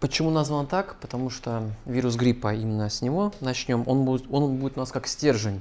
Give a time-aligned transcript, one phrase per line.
[0.00, 0.96] Почему названо так?
[0.96, 3.84] Потому что вирус гриппа именно с него начнем.
[3.86, 5.60] Он будет, он будет у нас как стержень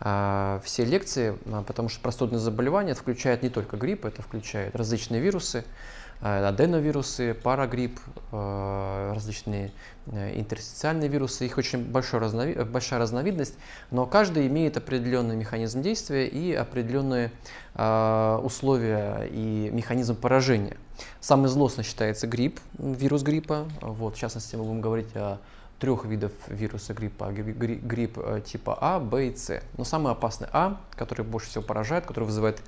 [0.00, 4.74] э, все лекции, а, потому что простудные заболевания это включает не только грипп, это включает
[4.74, 5.64] различные вирусы,
[6.20, 7.98] аденовирусы, парагрипп,
[8.32, 9.72] различные
[10.06, 11.46] интерстициальные вирусы.
[11.46, 13.54] Их очень большой разнови большая разновидность,
[13.90, 17.32] но каждый имеет определенный механизм действия и определенные
[17.74, 20.76] э, условия и механизм поражения.
[21.20, 23.66] Самый злостный считается грипп, вирус гриппа.
[23.80, 25.38] Вот, в частности, мы будем говорить о
[25.78, 27.30] трех видов вируса гриппа.
[27.32, 29.60] Грипп э, типа А, Б и С.
[29.76, 32.62] Но самый опасный А, который больше всего поражает, который вызывает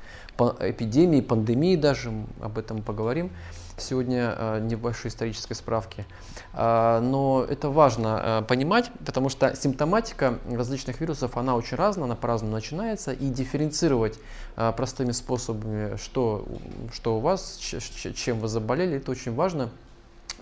[0.60, 3.30] эпидемии, пандемии даже, об этом поговорим
[3.80, 6.04] сегодня э, небольшой исторической справки.
[6.52, 12.16] А, но это важно э, понимать, потому что симптоматика различных вирусов, она очень разная, она
[12.16, 14.18] по-разному начинается, и дифференцировать
[14.76, 16.46] простыми способами, что,
[16.92, 19.70] что у вас, чем вы заболели, это очень важно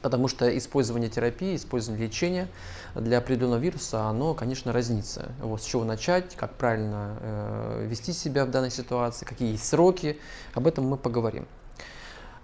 [0.02, 2.48] потому что использование терапии, использование лечения
[2.94, 5.30] для определенного вируса, оно, конечно, разнится.
[5.41, 10.19] Вот с чего начать, как правильно э, вести себя в данной ситуации, какие есть сроки,
[10.55, 11.47] об этом мы поговорим.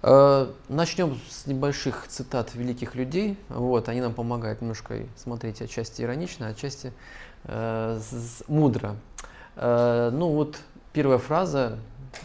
[0.03, 3.39] Э, начнем с небольших цитат великих людей.
[3.49, 6.93] Вот, они нам помогают немножко смотреть отчасти иронично, отчасти
[7.45, 8.01] э,
[8.49, 8.97] мудро.
[9.55, 10.59] Э, ну вот
[10.93, 11.79] первая фраза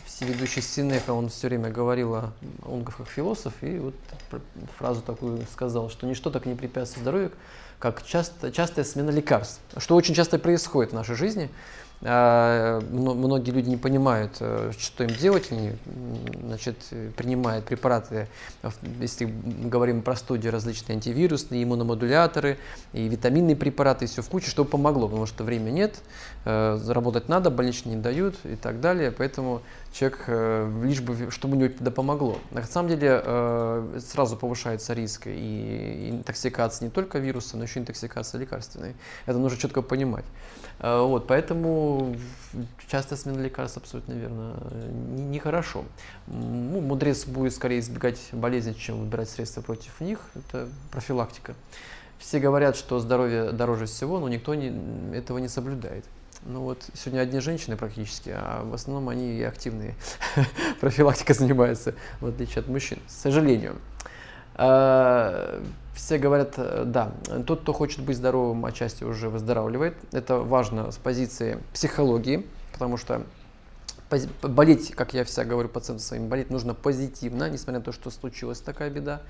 [0.05, 2.33] всеведущий Синека, он все время говорил о,
[2.85, 3.95] как философ, и вот
[4.77, 7.31] фразу такую сказал, что ничто так не препятствует здоровью,
[7.79, 11.49] как часто, частая смена лекарств, что очень часто происходит в нашей жизни.
[12.03, 15.71] А, многие люди не понимают, э, что им делать, они
[16.43, 16.77] значит,
[17.15, 18.27] принимают препараты,
[18.99, 22.59] если говорим про студии, различные антивирусные, иммуномодуляторы,
[22.93, 27.27] и витаминные препараты, и все в куче, чтобы помогло, потому что времени нет, э, заработать
[27.27, 31.73] надо, больничные не дают и так далее, поэтому человек, э, лишь бы, чтобы у него
[31.73, 32.37] это помогло.
[32.51, 38.39] На самом деле сразу повышается риск и интоксикации не только вируса, но еще и интоксикация
[38.39, 38.95] лекарственной.
[39.25, 40.25] Это нужно четко понимать.
[40.79, 42.15] Вот, поэтому
[42.87, 44.55] часто смена лекарств абсолютно верно
[45.17, 45.85] нехорошо.
[46.27, 50.19] Не ну, мудрец будет скорее избегать болезней, чем выбирать средства против них.
[50.35, 51.55] Это профилактика.
[52.19, 56.03] Все говорят, что здоровье дороже всего, но никто не, этого не соблюдает.
[56.45, 59.95] Ну вот сегодня одни женщины практически, а в основном они и активные.
[60.79, 63.75] Профилактика занимается, в отличие от мужчин, к сожалению.
[64.55, 65.61] А,
[65.93, 67.11] все говорят, да,
[67.45, 69.95] тот, кто хочет быть здоровым, отчасти уже выздоравливает.
[70.11, 73.23] Это важно с позиции психологии, потому что
[74.41, 78.59] болеть, как я всегда говорю пациентам своим, болеть нужно позитивно, несмотря на то, что случилась
[78.59, 79.21] такая беда.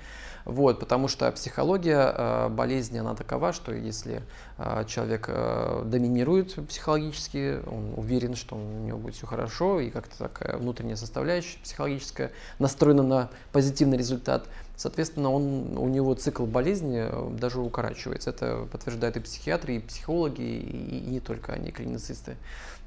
[0.45, 4.21] Вот, потому что психология э, болезни, она такова, что если
[4.57, 10.17] э, человек э, доминирует психологически, он уверен, что у него будет все хорошо, и как-то
[10.17, 17.29] такая внутренняя составляющая психологическая настроена на позитивный результат, соответственно, он, у него цикл болезни э,
[17.37, 18.29] даже укорачивается.
[18.29, 22.37] Это подтверждают и психиатры, и психологи, и, и не только они, клиницисты.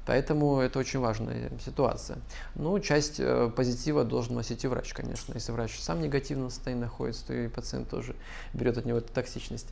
[0.05, 2.17] Поэтому это очень важная ситуация.
[2.55, 5.33] Ну, часть э, позитива должен носить и врач, конечно.
[5.33, 8.15] Если врач сам в негативном состоянии находится, то и пациент тоже
[8.53, 9.67] берет от него эту токсичность.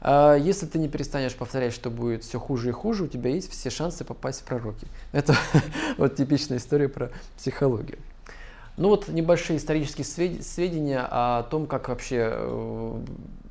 [0.00, 3.50] А если ты не перестанешь повторять, что будет все хуже и хуже, у тебя есть
[3.52, 4.86] все шансы попасть в пророки.
[5.12, 5.36] Это
[5.98, 7.98] вот типичная история про психологию.
[8.78, 10.06] Ну вот небольшие исторические
[10.42, 13.00] сведения о том, как вообще э,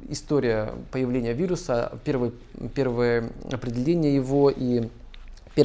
[0.10, 2.32] история появления вируса, первые,
[2.74, 4.90] первое определение его и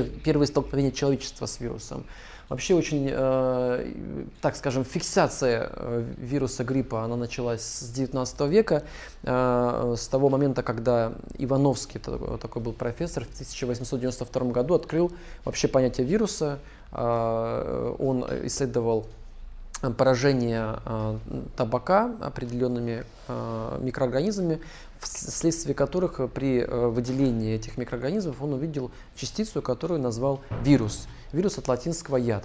[0.03, 2.05] первые столкновения человечества с вирусом.
[2.49, 8.83] Вообще очень, э, так скажем, фиксация э, вируса гриппа, она началась с 19 века,
[9.22, 15.10] э, с того момента, когда Ивановский, такой был профессор, в 1892 году открыл
[15.45, 16.59] вообще понятие вируса.
[16.92, 19.07] Э, он исследовал
[19.92, 21.18] поражение э,
[21.57, 24.60] табака определенными э, микроорганизмами,
[25.04, 31.06] вследствие которых при э, выделении этих микроорганизмов он увидел частицу, которую назвал вирус.
[31.33, 32.45] Вирус от латинского яд.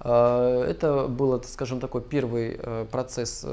[0.00, 2.60] Это был, скажем, такой первый
[2.92, 3.44] процесс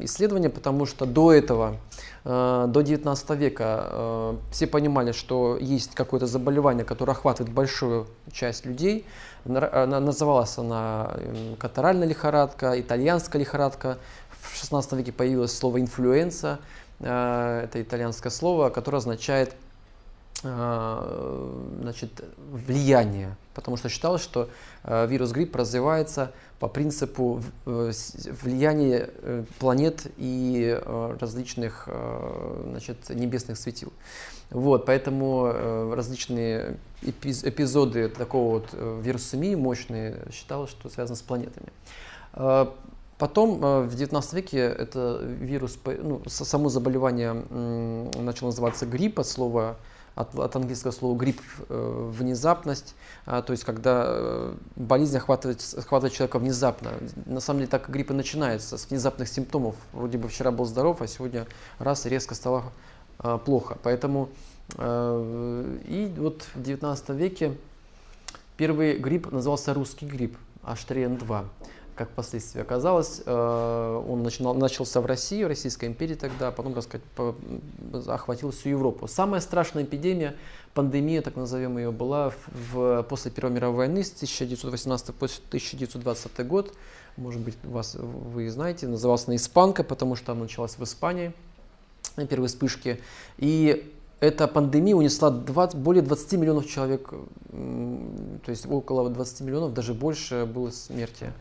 [0.00, 1.78] исследования, потому что до этого,
[2.22, 9.06] до 19 века, все понимали, что есть какое-то заболевание, которое охватывает большую часть людей,
[9.46, 11.14] Называлась она
[11.58, 13.98] катаральная лихорадка, итальянская лихорадка.
[14.40, 16.58] В 16 веке появилось слово инфлюенса.
[17.00, 19.54] Это итальянское слово, которое означает
[20.42, 22.22] значит,
[22.52, 24.50] влияние, потому что считалось, что
[24.84, 29.08] вирус грипп развивается по принципу влияния
[29.58, 30.78] планет и
[31.18, 31.88] различных
[32.66, 33.92] значит, небесных светил.
[34.50, 41.68] Вот, поэтому э, различные эпизоды такого вот э, вирусемии мощные считалось, что связаны с планетами.
[43.16, 47.32] Э, потом в 19 веке это вирус, ну, само заболевание
[48.20, 49.76] начало называться грипп от слова
[50.16, 52.94] от, от английского слова грипп э, внезапность,
[53.26, 56.92] а, то есть когда болезнь охватывает, охватывает человека внезапно.
[57.26, 59.74] На самом деле так грипп и начинается, с внезапных симптомов.
[59.92, 61.46] Вроде бы вчера был здоров, а сегодня
[61.78, 62.64] раз и резко стало
[63.18, 63.76] а, плохо.
[63.82, 64.30] Поэтому
[64.76, 67.54] э, и вот в 19 веке
[68.56, 71.44] первый грипп назывался русский грипп H3N2.
[71.96, 76.84] Как впоследствии оказалось, э, он начинал, начался в России, в Российской империи тогда, потом так
[76.84, 77.06] сказать,
[78.06, 79.08] охватил всю Европу.
[79.08, 80.36] Самая страшная эпидемия,
[80.74, 86.74] пандемия, так назовем ее, была в, после Первой мировой войны с 1918 по 1920 год.
[87.16, 91.32] Может быть, вас, вы знаете, назывался она испанка, потому что она началась в Испании
[92.28, 93.00] первой вспышки.
[93.38, 93.90] И
[94.20, 100.46] эта пандемия унесла 20, более 20 миллионов человек, то есть около 20 миллионов, даже больше
[100.46, 101.32] было смерти.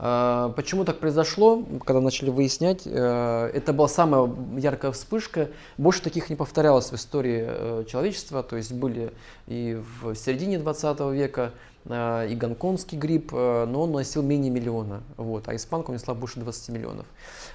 [0.00, 6.30] А, почему так произошло, когда начали выяснять, э, это была самая яркая вспышка, больше таких
[6.30, 9.12] не повторялось в истории э, человечества, то есть были
[9.48, 11.52] и в середине 20 века,
[11.84, 16.68] э, и гонконгский грипп, но он носил менее миллиона, вот, а испанка унесла больше 20
[16.68, 17.06] миллионов.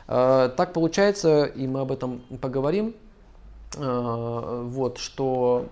[0.05, 2.93] Так получается, и мы об этом поговорим,
[3.75, 5.67] вот, что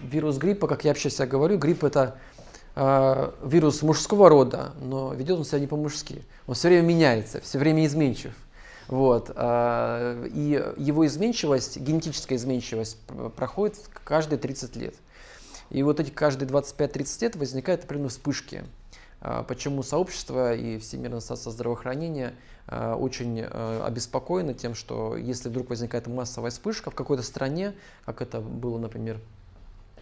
[0.00, 2.16] вирус гриппа, как я вообще всегда говорю, грипп это
[2.76, 6.22] вирус мужского рода, но ведет он себя не по-мужски.
[6.46, 8.34] Он все время меняется, все время изменчив.
[8.88, 9.30] Вот.
[9.34, 12.98] Э, и его изменчивость, генетическая изменчивость
[13.36, 14.94] проходит каждые 30 лет.
[15.70, 18.64] И вот эти каждые 25-30 лет возникают определенные вспышки.
[19.48, 22.34] Почему сообщество и Всемирное ассоциация здравоохранения
[22.70, 27.72] очень обеспокоены тем, что если вдруг возникает массовая вспышка в какой-то стране,
[28.04, 29.18] как это было, например,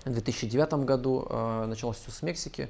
[0.05, 2.69] в 2009 году э, началось все с Мексики.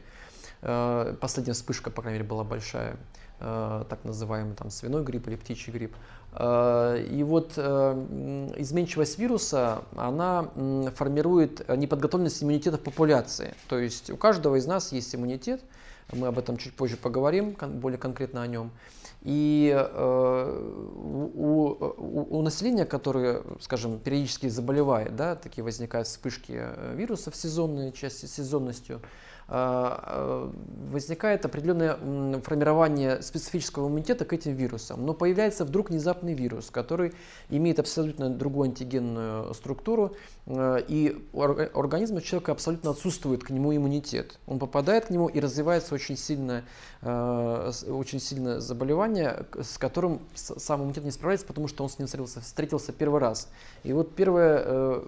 [0.60, 2.96] Э, последняя вспышка, по крайней мере, была большая,
[3.40, 5.94] э, так называемый там свиной грипп или птичий грипп.
[6.34, 10.48] И вот изменчивость вируса, она
[10.96, 13.52] формирует неподготовленность иммунитета в популяции.
[13.68, 15.60] То есть у каждого из нас есть иммунитет,
[16.10, 18.70] мы об этом чуть позже поговорим, более конкретно о нем.
[19.24, 20.88] И э,
[21.34, 27.92] у, у, у населения, которое, скажем, периодически заболевает, да, такие возникают вспышки э, вирусов сезонные,
[27.92, 29.00] части сезонностью,
[29.48, 35.04] возникает определенное формирование специфического иммунитета к этим вирусам.
[35.04, 37.12] Но появляется вдруг внезапный вирус, который
[37.50, 40.16] имеет абсолютно другую антигенную структуру,
[40.46, 44.38] а, и у организма человека абсолютно отсутствует к нему иммунитет.
[44.46, 46.64] Он попадает к нему и развивается очень сильное,
[47.02, 52.40] очень сильное заболевание, с которым сам иммунитет не справляется, потому что он с ним встретился,
[52.40, 53.48] встретился первый раз.
[53.82, 55.02] И вот первое э,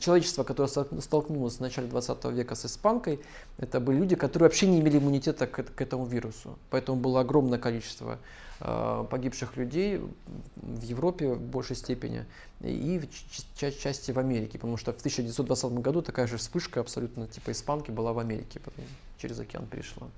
[0.00, 0.68] человечество, которое
[1.00, 3.20] столкнулось в начале 20 века с испанкой,
[3.68, 6.58] это были люди, которые вообще не имели иммунитета к, к этому вирусу.
[6.70, 8.18] Поэтому было огромное количество
[8.60, 10.00] э, погибших людей
[10.56, 12.24] в Европе в большей степени
[12.60, 17.26] и в ча- части в Америке, потому что в 1920 году такая же вспышка абсолютно
[17.26, 18.84] типа испанки была в Америке, потом
[19.18, 20.08] через океан перешла.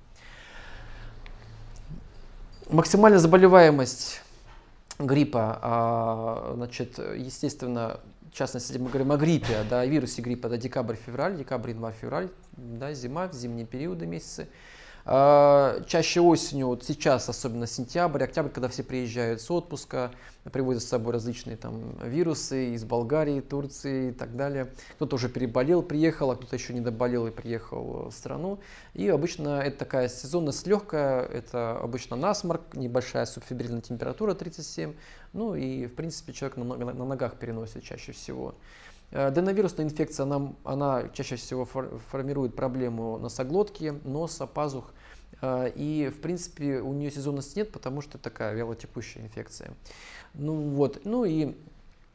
[2.68, 4.22] Максимальная заболеваемость
[5.00, 7.98] гриппа, а, значит, естественно,
[8.30, 12.30] в частности, мы говорим о гриппе, да, о вирусе гриппа, это декабрь-февраль, декабрь, январь, февраль,
[12.52, 14.48] да, зима, зимние периоды месяцы.
[15.04, 20.10] А, чаще осенью, вот сейчас, особенно сентябрь, октябрь, когда все приезжают с отпуска,
[20.52, 24.72] привозят с собой различные там вирусы из Болгарии, Турции и так далее.
[24.96, 28.60] Кто-то уже переболел, приехал, а кто-то еще не доболел и приехал в страну.
[28.94, 34.94] И обычно это такая сезонность легкая, это обычно насморк, небольшая субфибрильная температура 37,
[35.32, 38.54] ну и в принципе человек на, на ногах переносит чаще всего.
[39.10, 44.92] Э, Аденовирусная инфекция, она, она чаще всего формирует проблему носоглотки, носа, пазух.
[45.42, 49.72] Э, и, в принципе, у нее сезонности нет, потому что такая вялотекущая инфекция.
[50.34, 51.56] Ну вот, ну и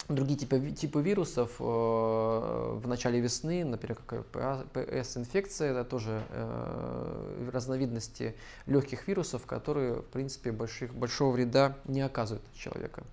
[0.08, 8.36] другие типы, типы вирусов э, в начале весны, например, как ПС-инфекция, это тоже э, разновидности
[8.68, 13.04] легких вирусов, которые, в принципе, больших, большого вреда не оказывают человека.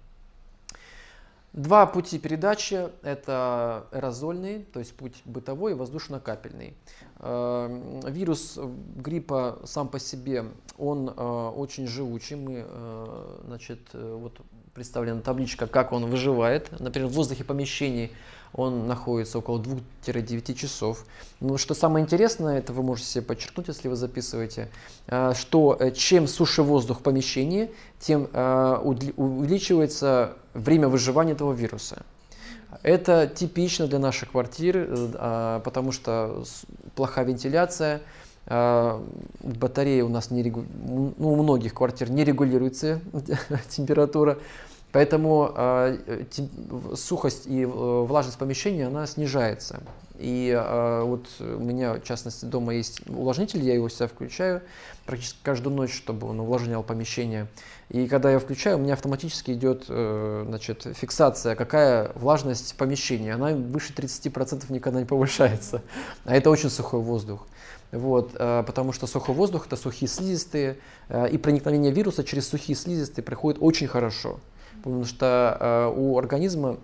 [1.52, 6.74] Два пути передачи– это аэрозольный, то есть путь бытовой и воздушно-капельный.
[7.18, 8.58] Э, вирус
[8.96, 10.46] гриппа сам по себе,
[10.78, 12.36] он э, очень живучий.
[12.36, 12.64] Мы,
[13.44, 14.40] значит, вот
[14.74, 16.68] представлена табличка, как он выживает.
[16.80, 18.12] Например, в воздухе помещений
[18.54, 21.04] он находится около 2-9 часов.
[21.40, 24.68] Но что самое интересное, это вы можете себе подчеркнуть, если вы записываете,
[25.34, 32.02] что чем суше воздух в помещении, тем увеличивается время выживания этого вируса.
[32.82, 36.44] Это типично для наших квартир, э, а, потому что
[36.96, 38.00] плохая вентиляция,
[38.46, 40.64] батареи у нас не регу...
[40.86, 43.00] ну, у многих квартир не регулируется
[43.68, 44.38] температура,
[44.90, 46.24] поэтому э,
[46.94, 49.80] сухость и э, влажность помещения она снижается.
[50.22, 50.54] И
[51.02, 54.62] вот у меня, в частности, дома есть увлажнитель, я его себя включаю
[55.04, 57.48] практически каждую ночь, чтобы он увлажнял помещение.
[57.88, 63.34] И когда я включаю, у меня автоматически идет э, значит, фиксация, какая влажность помещения.
[63.34, 65.82] Она выше 30% никогда не повышается.
[66.24, 67.46] А это очень сухой воздух.
[67.90, 72.76] Вот, э, потому что сухой воздух это сухие слизистые, э, и проникновение вируса через сухие
[72.76, 74.40] слизистые проходит очень хорошо.
[74.82, 76.78] Потому что у организма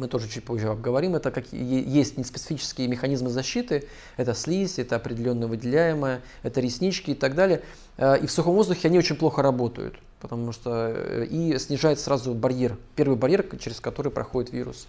[0.00, 5.46] мы тоже чуть позже обговорим, это как, есть неспецифические механизмы защиты, это слизь, это определенно
[5.46, 7.62] выделяемое, это реснички и так далее.
[7.98, 12.76] И в сухом воздухе они очень плохо работают потому что э, и снижает сразу барьер,
[12.94, 14.86] первый барьер, через который проходит вирус.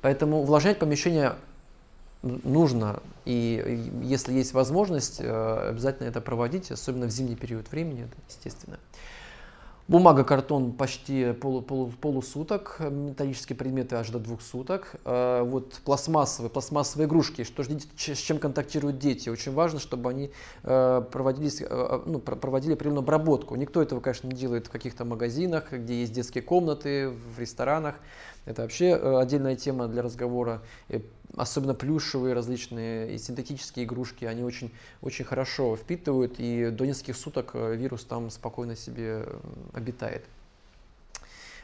[0.00, 1.34] Поэтому увлажнять помещение
[2.22, 8.78] нужно, и если есть возможность, э, обязательно это проводить, особенно в зимний период времени, естественно.
[9.86, 14.96] Бумага, картон почти полу, полу, полусуток, металлические предметы аж до двух суток.
[15.04, 19.28] Э, вот пластмассовые, пластмассовые игрушки, что же, с чем контактируют дети.
[19.28, 20.30] Очень важно, чтобы они
[20.62, 23.56] э, проводились, э, ну, проводили определенную обработку.
[23.56, 27.96] Никто этого, конечно, не делает в каких-то магазинах, где есть детские комнаты, в ресторанах.
[28.46, 30.62] Это вообще э, отдельная тема для разговора.
[31.36, 34.72] Особенно плюшевые различные и синтетические игрушки, они очень,
[35.02, 39.26] очень хорошо впитывают, и до нескольких суток э, вирус там спокойно себе
[39.72, 40.24] обитает.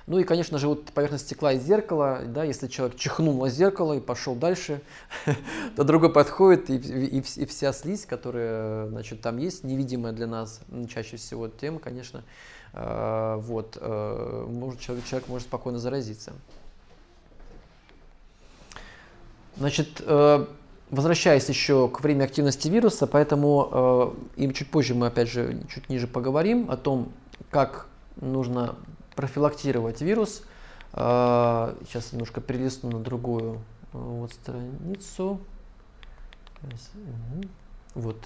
[0.07, 3.93] Ну и, конечно же, вот поверхность стекла и зеркала, да, если человек чихнул на зеркало
[3.93, 4.83] и пошел дальше,
[5.77, 10.63] то другой подходит, и, и, и вся слизь, которая значит, там есть, невидимая для нас
[10.93, 12.25] чаще всего тем, конечно,
[12.73, 16.33] э, вот, э, может, человек, человек может спокойно заразиться.
[19.61, 20.47] Значит, э,
[20.91, 25.91] возвращаясь еще к времени активности вируса, поэтому э, и чуть позже мы опять же чуть
[25.91, 27.13] ниже поговорим о том,
[27.51, 27.87] как
[28.17, 28.77] нужно
[29.17, 30.45] профилактировать вирус.
[30.95, 33.59] Э, сейчас немножко перелистну на другую
[33.93, 35.41] вот страницу.
[37.95, 38.17] Вот.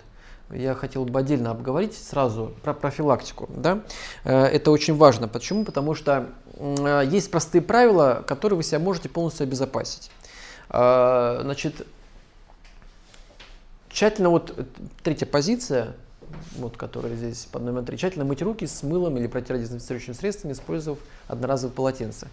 [0.53, 3.49] Я хотел бы отдельно обговорить сразу про профилактику.
[3.57, 3.81] Да?
[4.23, 5.27] Это очень важно.
[5.27, 5.65] Почему?
[5.65, 6.29] Потому что
[7.11, 10.13] есть простые правила, которые вы себя можете полностью обезопасить.
[10.69, 11.87] А, значит,
[13.89, 14.67] тщательно, вот
[15.03, 15.95] третья позиция,
[16.57, 20.53] вот, которая здесь под номером 3, тщательно мыть руки с мылом или протирать дезинфицирующими средствами,
[20.53, 22.29] использовав одноразовые полотенца.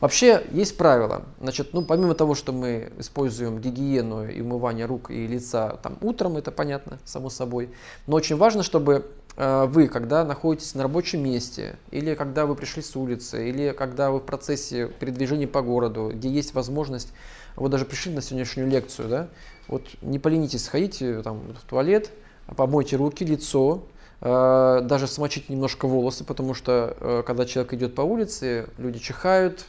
[0.00, 1.22] Вообще есть правило.
[1.40, 6.36] Значит, ну, помимо того, что мы используем гигиену и умывание рук и лица там, утром,
[6.36, 7.70] это понятно, само собой,
[8.06, 12.82] но очень важно, чтобы э, вы, когда находитесь на рабочем месте, или когда вы пришли
[12.82, 17.12] с улицы, или когда вы в процессе передвижения по городу, где есть возможность
[17.56, 19.28] вот даже пришли на сегодняшнюю лекцию, да,
[19.68, 22.10] вот не поленитесь, сходите там, в туалет,
[22.56, 23.84] помойте руки, лицо,
[24.20, 29.64] э, даже смочить немножко волосы, потому что э, когда человек идет по улице, люди чихают,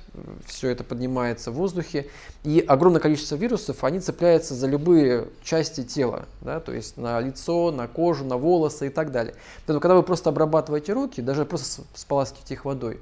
[0.46, 2.08] все это поднимается в воздухе,
[2.44, 7.72] и огромное количество вирусов, они цепляются за любые части тела, да, то есть на лицо,
[7.72, 9.36] на кожу, на волосы и так далее.
[9.65, 13.00] Поэтому, когда вы просто обрабатываете руки, даже просто споласкиваете их водой,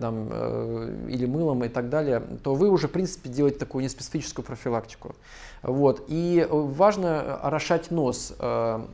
[0.00, 4.44] там, э, или мылом и так далее, то вы уже, в принципе, делаете такую неспецифическую
[4.44, 5.14] профилактику.
[5.62, 6.04] Вот.
[6.08, 8.34] И важно орошать нос.
[8.38, 8.84] Э,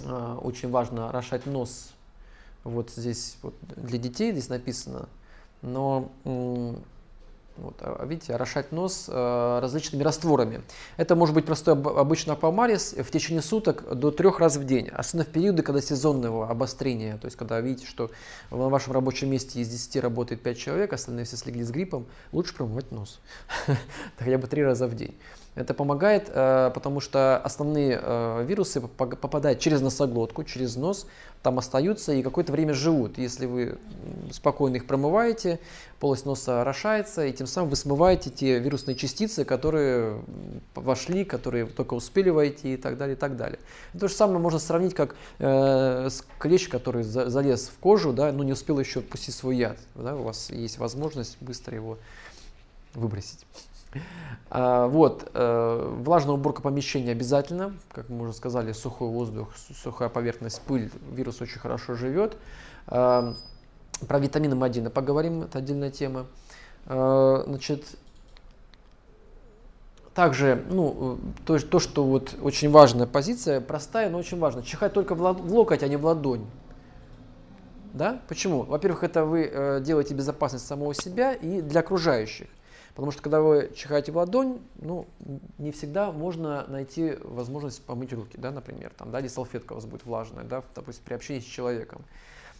[0.00, 1.92] э, очень важно орошать нос.
[2.64, 5.08] Вот здесь вот для детей здесь написано.
[5.62, 6.10] Но
[7.56, 10.62] вот, а видите, орошать нос э, различными растворами.
[10.96, 15.24] Это может быть простой обычный аквамарис в течение суток до трех раз в день, особенно
[15.24, 18.10] в периоды, когда сезонного обострения, то есть когда видите, что
[18.50, 22.54] на вашем рабочем месте из 10 работает 5 человек, остальные все слегли с гриппом, лучше
[22.54, 23.20] промывать нос
[24.18, 25.16] хотя бы три раза в день.
[25.54, 31.06] Это помогает, э, потому что основные э, вирусы попадают через носоглотку, через нос,
[31.42, 33.18] там остаются и какое-то время живут.
[33.18, 33.78] Если вы
[34.32, 35.60] спокойно их промываете,
[36.00, 40.20] полость носа орошается, и тем самым вы смываете те вирусные частицы, которые
[40.74, 43.60] вошли, которые только успели войти и так далее, и так далее.
[43.98, 48.42] То же самое можно сравнить как э, с клещ, который залез в кожу, да, но
[48.42, 49.78] не успел еще отпустить свой яд.
[49.94, 51.98] Да, у вас есть возможность быстро его
[52.94, 53.46] выбросить.
[54.50, 59.48] А, вот, э, влажная уборка помещения обязательно, как мы уже сказали, сухой воздух,
[59.82, 62.36] сухая поверхность, пыль, вирус очень хорошо живет.
[62.86, 63.34] А,
[64.06, 66.26] про витамины Мы поговорим, это отдельная тема.
[66.86, 67.84] А, значит,
[70.14, 74.62] также, ну, то, то, что вот очень важная позиция, простая, но очень важная.
[74.62, 76.46] Чихать только в локоть, а не в ладонь.
[77.92, 78.20] Да?
[78.28, 78.62] Почему?
[78.62, 82.46] Во-первых, это вы э, делаете безопасность самого себя и для окружающих.
[82.94, 85.06] Потому что когда вы чихаете в ладонь, ну,
[85.58, 89.84] не всегда можно найти возможность помыть руки, да, например, там, да, или салфетка у вас
[89.84, 92.02] будет влажная, да, допустим, при общении с человеком.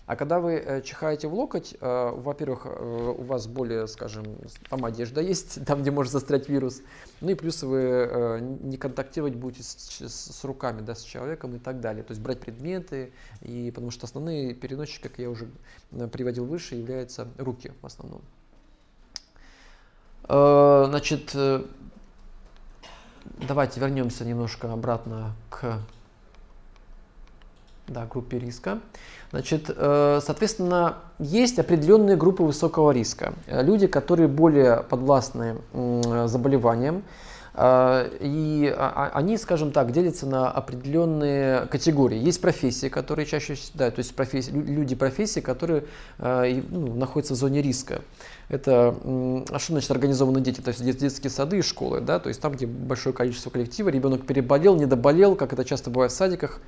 [0.07, 4.27] А когда вы э, чихаете в локоть, э, во-первых, э, у вас более, скажем,
[4.69, 6.83] там одежда есть, там, где может застрять вирус,
[7.23, 11.81] ну и плюс вы не контактировать будете с, с, руками, да, с человеком и так
[11.81, 12.03] далее.
[12.03, 15.49] То есть брать предметы, и, потому что основные переносчики, как я уже
[16.13, 18.21] приводил выше, являются руки в основном.
[20.29, 21.63] Э, значит, э,
[23.47, 25.79] давайте вернемся немножко обратно к
[27.87, 28.79] да, группе риска.
[29.31, 33.35] Значит, э, соответственно, есть определенные группы высокого риска.
[33.47, 37.03] Люди, которые более подвластны заболеваниям,
[37.57, 42.19] и а, а, они, скажем так, делятся на определенные категории.
[42.19, 45.85] Есть профессии, которые чаще всего, да, то есть профессии, люди профессии, которые
[46.19, 48.03] ну, находятся в зоне риска.
[48.49, 48.95] Это,
[49.51, 50.61] а что значит организованные дети?
[50.61, 54.27] То есть детские сады и школы, да, то есть там, где большое количество коллектива, ребенок
[54.27, 56.61] переболел, не доболел, как это часто бывает в садиках,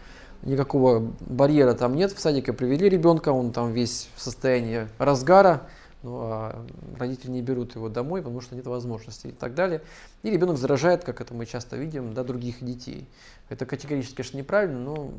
[0.43, 5.63] никакого барьера там нет, в садике привели ребенка, он там весь в состоянии разгара,
[6.07, 6.65] ну, а
[6.99, 9.83] родители не берут его домой, потому что нет возможности и так далее.
[10.23, 13.09] И ребенок заражает, как это мы часто видим, да, других детей.
[13.49, 15.13] Это категорически, конечно, неправильно, но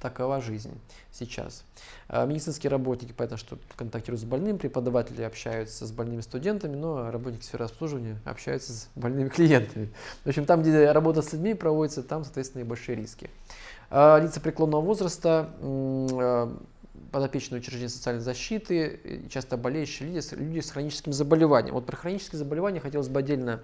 [0.00, 0.72] такова жизнь
[1.12, 1.64] сейчас.
[2.08, 7.42] А медицинские работники, понятно, что контактируют с больным, преподаватели общаются с больными студентами, но работники
[7.42, 9.90] сферы обслуживания общаются с больными клиентами.
[10.24, 13.28] В общем, там, где работа с людьми проводится, там, соответственно, и большие риски.
[13.90, 15.50] А лица преклонного возраста,
[17.14, 21.74] подопечные учреждения социальной защиты, часто болеющие люди, люди с хроническим заболеванием.
[21.74, 23.60] Вот про хронические заболевания хотелось бы отдельно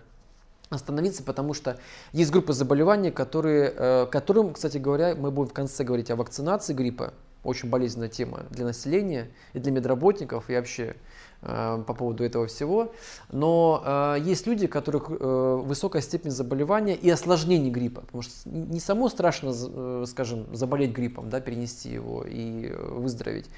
[0.68, 1.76] остановиться, потому что
[2.12, 6.74] есть группы заболеваний, которые, э, которым, кстати говоря, мы будем в конце говорить о вакцинации
[6.74, 10.94] гриппа, очень болезненная тема для населения и для медработников и вообще
[11.40, 12.92] по поводу этого всего.
[13.30, 18.02] Но э, есть люди, у которых э, высокая степень заболевания и осложнений гриппа.
[18.02, 23.48] Потому что не само страшно, э, скажем, заболеть гриппом, да, перенести его и э, выздороветь.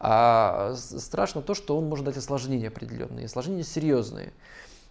[0.00, 4.32] А страшно то, что он может дать осложнения определенные, осложнения серьезные.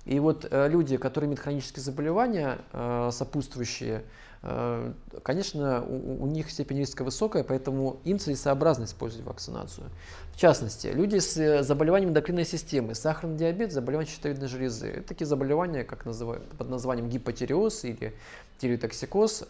[0.06, 4.04] И вот э, люди, которые имеют хронические заболевания, э, сопутствующие, э,
[4.42, 9.88] конечно, у, них степень риска высокая, поэтому им целесообразно использовать вакцинацию.
[10.34, 14.88] В частности, люди с заболеванием эндокринной системы, сахарный диабет, заболевание щитовидной железы.
[14.88, 18.16] Это такие заболевания, как называют, под названием гипотиреоз или
[18.60, 19.44] тиреотоксикоз.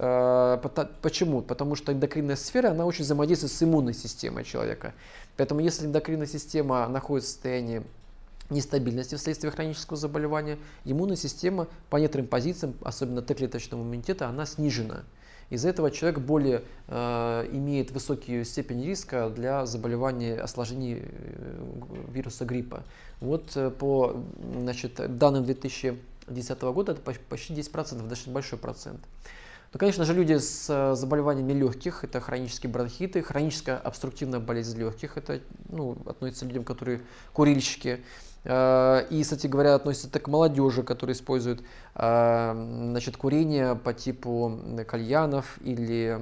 [1.03, 1.41] Почему?
[1.43, 4.95] Потому что эндокринная сфера, она очень взаимодействует с иммунной системой человека.
[5.37, 7.83] Поэтому если эндокринная система находится в состоянии
[8.49, 15.03] нестабильности вследствие хронического заболевания, иммунная система по некоторым позициям, особенно Т-клеточного иммунитета, она снижена.
[15.49, 21.65] Из-за этого человек более э, имеет высокую степень риска для заболевания осложнений э,
[22.11, 22.83] вируса гриппа.
[23.19, 24.23] Вот э, по
[24.57, 28.99] значит, данным 2010 года это почти 10%, достаточно большой процент.
[29.71, 35.15] Ну, конечно же, люди с э, заболеваниями легких, это хронические бронхиты, хроническая обструктивная болезнь легких,
[35.17, 37.01] это ну, относится к людям, которые
[37.33, 38.03] курильщики,
[38.45, 41.61] и, кстати говоря, относится это к молодежи, которая использует
[41.95, 42.51] э,
[42.91, 46.17] значит, курение по типу кальянов или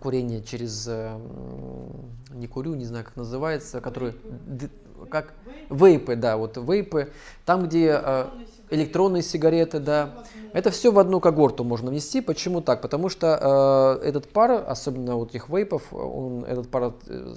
[0.00, 1.18] курение через э,
[2.30, 4.14] не курю, не знаю, как называется, который
[5.10, 5.32] как?
[5.70, 7.12] Вейпы, да, вот вейпы,
[7.44, 7.92] там где
[8.72, 10.24] электронные сигареты, да.
[10.52, 12.20] Это все в одну когорту можно внести.
[12.20, 12.82] Почему так?
[12.82, 17.34] Потому что э, этот пар, особенно вот этих вейпов, он, этот пар э,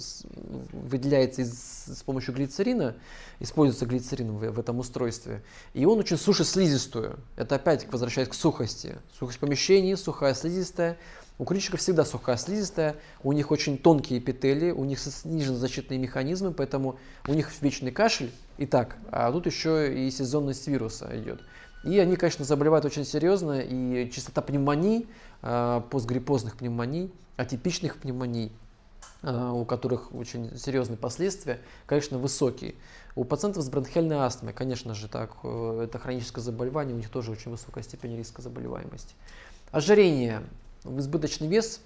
[0.74, 2.96] выделяется из, с помощью глицерина,
[3.40, 5.44] используется глицерин в, в этом устройстве,
[5.74, 7.20] и он очень сушит слизистую.
[7.38, 8.98] Это опять возвращаясь к сухости.
[9.18, 10.98] Сухость помещений, сухая слизистая.
[11.38, 16.52] У курильщиков всегда сухая слизистая, у них очень тонкие эпители, у них снижены защитные механизмы,
[16.52, 21.42] поэтому у них вечный кашель и так, а тут еще и сезонность вируса идет.
[21.84, 25.08] И они, конечно, заболевают очень серьезно, и частота пневмоний,
[25.42, 28.54] а, постгриппозных пневмоний, атипичных пневмоний,
[29.22, 32.76] а, у которых очень серьезные последствия, конечно, высокие.
[33.16, 37.32] У пациентов с бронхиальной астмой, конечно же, так, э, это хроническое заболевание, у них тоже
[37.32, 39.14] очень высокая степень риска заболеваемости.
[39.72, 40.42] Ожирение
[40.98, 41.82] избыточный вес,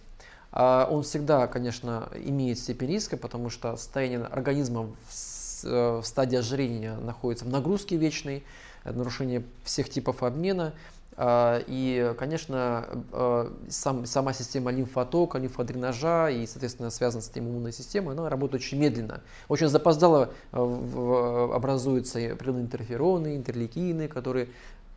[0.52, 6.96] а, он всегда, конечно, имеет степень риска, потому что состояние организма в э, стадии ожирения
[6.96, 8.44] находится в нагрузке вечной,
[8.86, 10.74] нарушение всех типов обмена,
[11.22, 17.74] а, и, конечно, а, сам, сама система лимфотока, лимфодренажа и, соответственно, связанная с этим иммунной
[17.74, 19.22] системой, она работает очень медленно.
[19.50, 24.48] Очень запоздало образуются природные интерфероны, интерлейкины, которые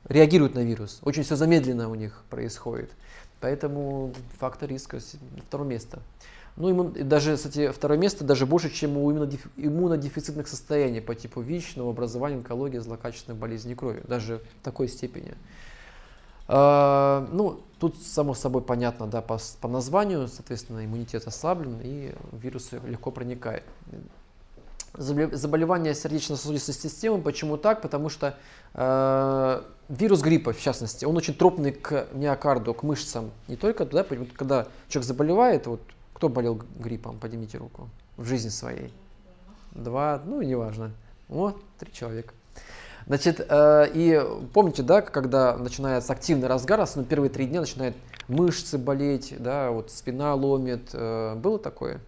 [0.05, 1.01] реагируют на вирус.
[1.03, 2.93] Очень все замедленно у них происходит.
[3.43, 5.01] Поэтому фактор риска
[5.45, 5.99] второе место.
[6.57, 11.75] Ну, иммун, даже, кстати, второе место даже больше, чем у иммунодефицитных состояний по типу ВИЧ,
[11.75, 14.03] новообразования, онкологии, злокачественной болезни крови.
[14.07, 15.35] Даже в такой степени.
[16.47, 22.71] А, ну, тут само собой понятно, да, по, по названию, соответственно, иммунитет ослаблен и вирус
[22.71, 23.65] легко проникает.
[24.95, 27.23] Заболевание сердечно-сосудистой системы.
[27.23, 27.81] Почему так?
[27.81, 28.37] Потому что
[28.75, 33.31] э, вирус гриппа, в частности, он очень тропный к миокарду, к мышцам.
[33.49, 34.05] Не только туда,
[34.37, 35.81] когда человек заболевает, вот
[36.13, 38.93] кто болел гриппом, поднимите руку, в жизни своей.
[39.73, 40.93] Два, ну, неважно.
[41.29, 42.35] Вот, три человека.
[43.07, 44.21] Значит, э, и
[44.53, 47.97] помните, да, когда начинается активный разгар, особенно первые три дня начинают
[48.29, 50.91] мышцы болеть, да, вот спина ломит.
[50.93, 52.01] Э, было такое?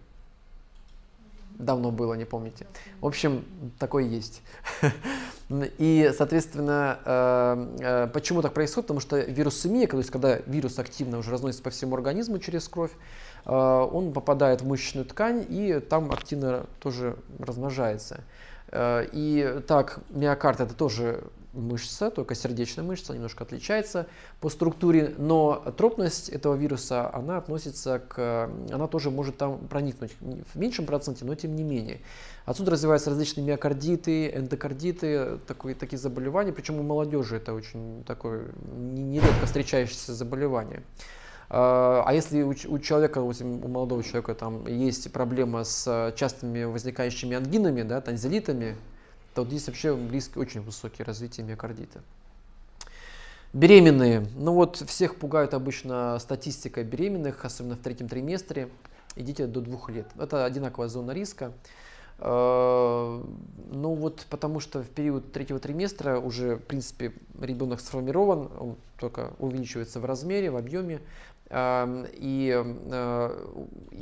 [1.57, 2.67] Давно было, не помните.
[3.01, 3.45] В общем,
[3.79, 4.41] такое есть.
[5.49, 8.87] И, соответственно, э, э, почему так происходит?
[8.87, 12.91] Потому что вирусемия, то есть когда вирус активно уже разносится по всему организму через кровь,
[13.45, 18.21] э, он попадает в мышечную ткань и там активно тоже размножается.
[18.73, 21.23] И так, миокард это тоже
[21.55, 24.07] мышца, только сердечная мышца, немножко отличается
[24.41, 30.57] по структуре, но тропность этого вируса, она относится к, она тоже может там проникнуть в
[30.57, 32.01] меньшем проценте, но тем не менее.
[32.45, 39.45] Отсюда развиваются различные миокардиты, эндокардиты, такие, такие заболевания, причем у молодежи это очень такое нередко
[39.45, 40.83] встречающееся заболевание.
[41.49, 47.35] А, а если у, у человека, у молодого человека там есть проблема с частыми возникающими
[47.35, 48.75] ангинами, да, танзелитами,
[49.35, 52.01] то вот здесь вообще близко очень высокие развитие миокардита.
[53.51, 54.27] Беременные.
[54.35, 58.69] Ну вот всех пугают обычно статистика беременных, особенно в третьем триместре.
[59.17, 60.07] Идите до двух лет.
[60.17, 61.51] Это одинаковая зона риска.
[62.17, 63.21] А,
[63.71, 69.33] ну вот потому что в период третьего триместра уже, в принципе, ребенок сформирован, он только
[69.39, 71.01] увеличивается в размере, в объеме,
[71.51, 73.47] и э,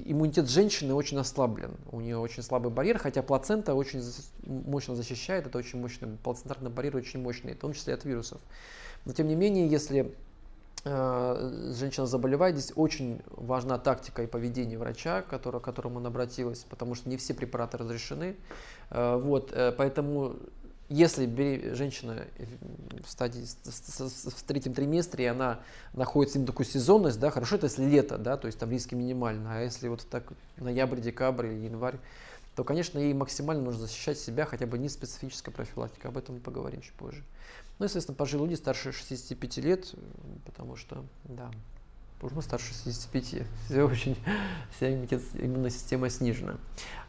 [0.06, 1.72] иммунитет женщины очень ослаблен.
[1.92, 4.02] У нее очень слабый барьер, хотя плацента очень
[4.46, 5.48] мощно защищает.
[5.48, 8.40] Это очень мощный, плацентарный барьер очень мощный, в том числе от вирусов.
[9.04, 10.16] Но тем не менее, если
[10.86, 16.96] э, женщина заболевает, здесь очень важна тактика и поведение врача, к которому она обратилась, потому
[16.96, 18.38] что не все препараты разрешены.
[18.90, 20.38] Э, вот, поэтому
[20.94, 22.26] если женщина
[23.04, 25.60] в, стадии, в третьем триместре, она
[25.94, 29.48] находится в такую сезонность, да, хорошо, это если лето, да, то есть там риски минимальны,
[29.48, 31.98] а если вот так ноябрь, декабрь или январь,
[32.56, 36.42] то, конечно, ей максимально нужно защищать себя, хотя бы не специфическая профилактика, об этом мы
[36.42, 37.24] поговорим чуть позже.
[37.80, 39.96] Ну, естественно, пожилые люди старше 65 лет,
[40.46, 41.50] потому что, да,
[42.24, 43.44] уже старше 65.
[43.66, 44.18] Все очень,
[44.76, 46.56] вся иммунная система снижена.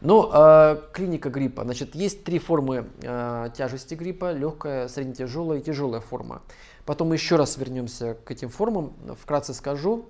[0.01, 1.63] Ну, э, клиника гриппа.
[1.63, 4.31] Значит, есть три формы э, тяжести гриппа.
[4.31, 6.41] Легкая, среднетяжелая и тяжелая форма.
[6.85, 8.93] Потом мы еще раз вернемся к этим формам.
[9.19, 10.05] Вкратце скажу.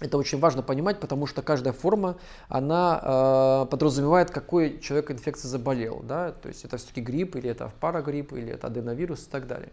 [0.00, 6.04] Это очень важно понимать, потому что каждая форма, она э, подразумевает, какой человек инфекцией заболел.
[6.04, 6.30] Да?
[6.30, 9.70] То есть это все-таки грипп, или это парагрипп, или это аденовирус и так далее.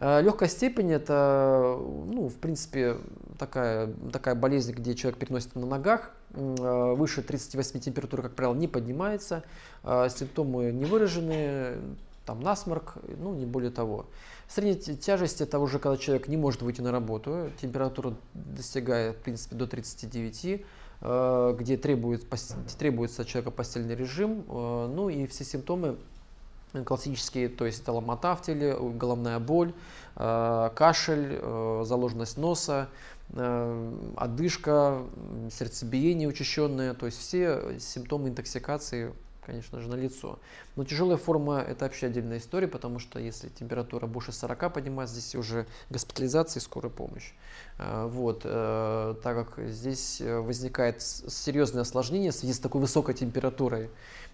[0.00, 2.96] Э, Легкая степень это, ну, в принципе,
[3.38, 6.12] такая, такая болезнь, где человек переносит на ногах.
[6.32, 9.44] Э, выше 38 температура, как правило, не поднимается.
[9.84, 11.76] Э, симптомы не выражены,
[12.24, 14.06] там насморк, ну, не более того.
[14.48, 19.54] Средняя тяжесть это уже когда человек не может выйти на работу, температура достигает, в принципе,
[19.54, 20.64] до 39,
[21.56, 22.26] где требует,
[22.78, 25.96] требуется человека постельный режим, ну и все симптомы
[26.84, 29.72] классические, то есть это ломота в теле, головная боль,
[30.16, 32.88] э, кашель, э, заложенность носа,
[33.30, 35.02] э, одышка,
[35.50, 39.12] сердцебиение учащенное, то есть все симптомы интоксикации,
[39.44, 40.38] конечно же, на лицо.
[40.76, 45.34] Но тяжелая форма это вообще отдельная история, потому что если температура больше 40 поднимается, здесь
[45.34, 47.32] уже госпитализация и скорая помощь.
[47.78, 53.90] Вот, так как здесь возникает серьезное осложнение в связи с такой высокой температурой,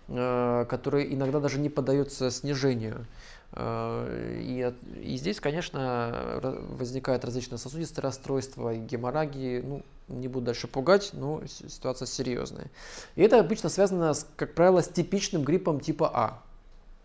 [0.08, 3.06] который иногда даже не поддается снижению.
[3.52, 6.40] Э, и, и здесь, конечно,
[6.70, 9.60] возникают различные сосудистые расстройства, геморрагии.
[9.60, 12.70] Ну, не буду дальше пугать, но ситуация серьезная.
[13.16, 16.42] И это обычно связано, с, как правило, с типичным гриппом типа А.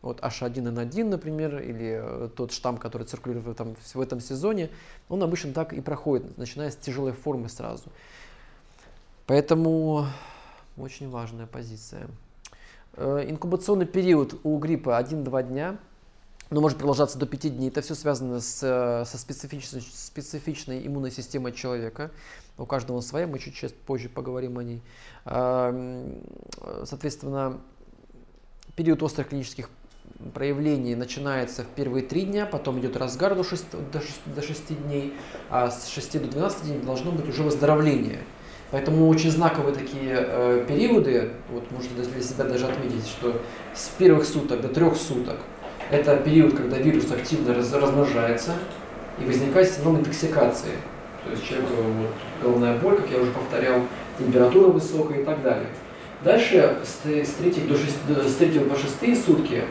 [0.02, 4.70] Вот H1N1, например, или э, тот штамм, который циркулирует этом, в этом сезоне,
[5.10, 7.84] он обычно так и проходит, начиная с тяжелой формы сразу.
[9.28, 10.08] Поэтому
[10.76, 12.08] очень важная позиция.
[12.96, 15.78] Э, инкубационный период у гриппа 1-2 дня.
[16.50, 17.70] но может продолжаться до 5 дней.
[17.70, 22.12] Это все связано с, со специфичной, специфичной иммунной системой человека.
[22.58, 24.82] У каждого своя, мы чуть чуть позже поговорим о ней.
[26.84, 27.62] Соответственно,
[28.76, 29.70] период острых клинических
[30.34, 34.84] проявлений начинается в первые три дня, потом идет разгар до 6, до 6, до 6
[34.84, 35.14] дней,
[35.50, 38.20] а с 6 до 12 дней должно быть уже выздоровление.
[38.72, 43.36] Поэтому очень знаковые такие э, периоды, вот можно для себя даже отметить, что
[43.76, 45.36] с первых суток до трех суток
[45.90, 48.54] это период, когда вирус активно раз, размножается
[49.20, 50.72] и возникает синдром интоксикации.
[51.26, 52.10] То есть человеку вот,
[52.42, 53.82] головная боль, как я уже повторял,
[54.18, 55.68] температура высокая и так далее.
[56.24, 59.64] Дальше с 3, с 3, до 6, с 3 по 6 сутки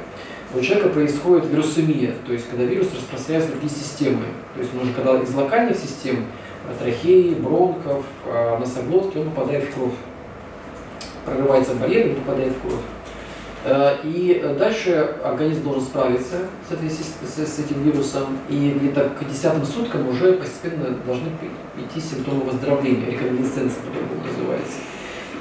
[0.55, 4.25] у человека происходит вирусемия, то есть когда вирус распространяется в другие системы.
[4.55, 6.40] То есть он уже когда из локальных систем, э,
[6.79, 9.93] трахеи, бронхов, э, носоглотки, он попадает в кровь.
[11.25, 12.81] Прорывается барьер и попадает в кровь.
[13.65, 16.37] Э, и дальше организм должен справиться
[16.69, 21.29] с, этой, с, этим вирусом, и где-то к десятым суткам уже постепенно должны
[21.79, 24.79] идти симптомы выздоровления, реконвалесценция по-другому называется.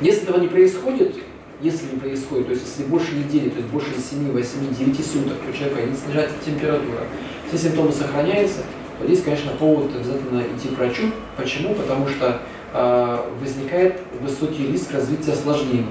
[0.01, 1.15] Если этого не происходит,
[1.61, 5.37] если не происходит, то есть если больше недели, то есть больше 7, 8, 9 суток
[5.49, 7.03] у человека не снижается температура,
[7.47, 8.61] все симптомы сохраняются,
[9.05, 11.03] здесь, конечно, повод обязательно идти к врачу.
[11.37, 11.73] Почему?
[11.75, 12.41] Потому что
[12.73, 15.85] э, возникает высокий риск развития осложнений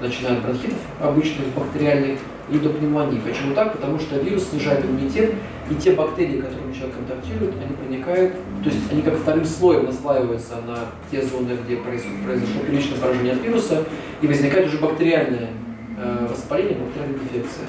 [0.00, 2.18] начиная от бронхитов обычных, бактериальных,
[2.50, 3.20] и до пневмонии.
[3.20, 3.72] Почему так?
[3.72, 5.34] Потому что вирус снижает иммунитет,
[5.70, 10.56] и те бактерии, которые человек контактирует, они проникают, то есть они как вторым слоем наслаиваются
[10.66, 10.78] на
[11.10, 13.84] те зоны, где произошло, произошло первичное поражение от вируса,
[14.22, 15.50] и возникает уже бактериальное
[15.98, 17.66] э, воспаление, бактериальная инфекция.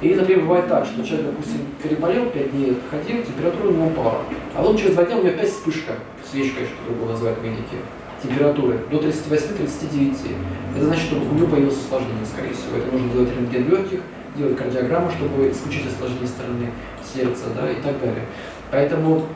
[0.00, 4.22] И, например, бывает так, что человек, допустим, переболел 5 дней, ходил, температура у него упала.
[4.54, 5.94] А он через 2 дня у него опять вспышка,
[6.30, 7.76] свечкой, что другого называют медики
[8.22, 10.36] температуры до 38-39.
[10.76, 12.78] Это значит, что у него появилось осложнение, скорее всего.
[12.78, 14.00] Это нужно делать рентген легких,
[14.36, 16.70] делать кардиограмму, чтобы исключить осложнение стороны
[17.02, 18.24] сердца да, и так далее.
[18.70, 19.26] Поэтому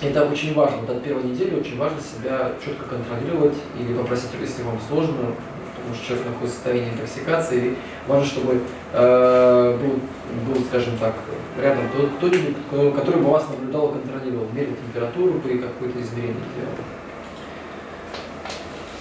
[0.00, 0.78] это очень важно.
[0.88, 5.34] От первой недели очень важно себя четко контролировать или попросить, если вам сложно,
[5.82, 8.60] потому что человек находится в состоянии интоксикации, важно, чтобы
[8.92, 11.14] э, был, был, скажем так,
[11.60, 11.84] рядом
[12.18, 12.56] кто-нибудь,
[12.94, 16.72] который бы вас наблюдал и контролировал, мерил температуру при какой-то измерении делал.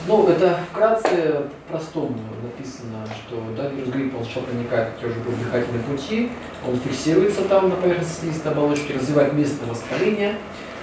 [0.07, 5.15] Ну, это вкратце простому написано, что да, вирус гриппа он сначала проникает в те же
[5.19, 6.31] дыхательные пути,
[6.67, 10.37] он фиксируется там на поверхности слизистой оболочки, развивает местное воспаление.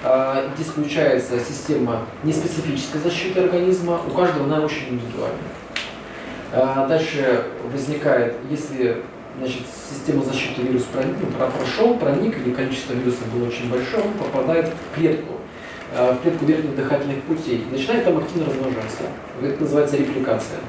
[0.05, 5.37] А, здесь включается система неспецифической защиты организма, у каждого она очень индивидуальна.
[6.51, 8.97] А, дальше возникает, если
[9.37, 14.13] значит, система защиты вирус проник, ну, прошел, проник, или количество вируса было очень большое, он
[14.13, 15.39] попадает в клетку
[15.91, 19.03] Э, в клетку верхних дыхательных путей, начинает там активно размножаться.
[19.41, 20.59] Это называется репликация.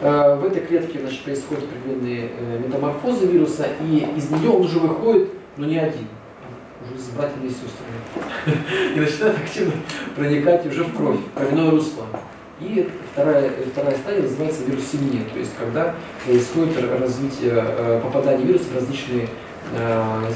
[0.00, 4.78] Э, в этой клетке значит, происходят определенные э, метаморфозы вируса, и из нее он уже
[4.78, 6.08] выходит, но не один,
[6.84, 8.94] уже с братьями и сестрами.
[8.96, 9.72] И начинает активно
[10.14, 12.04] проникать уже в кровь, кровяное русло.
[12.60, 17.64] И вторая, вторая стадия называется вирусемия, то есть когда происходит развитие
[18.00, 19.28] попадания вируса в различные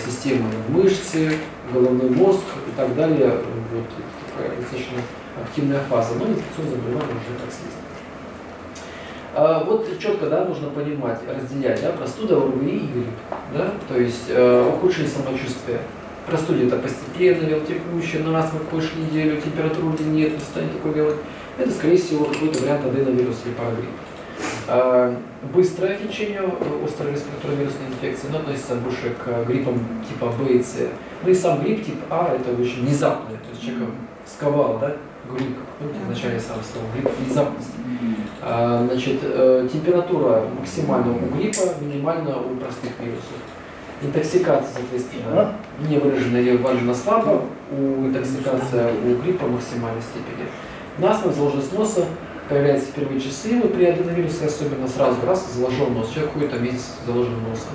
[0.05, 1.31] системы, в мышцы,
[1.73, 3.31] головной мозг и так далее.
[3.73, 3.85] Вот
[4.35, 4.99] такая достаточно
[5.43, 7.85] активная фаза, но инфекционное заболевание уже как следствие.
[9.35, 13.07] А, вот четко да, нужно понимать, разделять да, простуда, ОРВИ и грипп.
[13.55, 13.73] Да?
[13.87, 15.81] То есть э, ухудшение самочувствия.
[16.27, 21.17] Простуда это постепенно, велотекущее, на раз мы позже неделю, температуры нет, не станет такой делать.
[21.59, 23.91] Это, скорее всего, какой-то вариант аденовируса или парагрипп.
[24.69, 25.17] А,
[25.53, 26.41] быстрое течение
[26.85, 30.77] острой респираторной вирусной инфекции, но относится больше к гриппам типа Б и С.
[31.25, 33.91] Ну и сам грипп тип А это очень внезапное, то есть человека
[34.25, 34.97] сковал, да,
[35.33, 37.71] грипп, ну, в начале сам слово, грипп внезапность.
[38.41, 43.39] А, значит, э, температура максимальна у гриппа, минимальна у простых вирусов.
[44.01, 45.55] Интоксикация, соответственно,
[45.89, 47.43] не выражена или выражена слабо,
[47.73, 50.47] у интоксикация у гриппа в максимальной степени.
[50.99, 52.07] Насморк, заложенность носа,
[52.49, 56.95] появляются первые часы, вот при аденовирусе особенно сразу раз заложен нос, человек ходит там месяц
[57.07, 57.73] заложенным носом.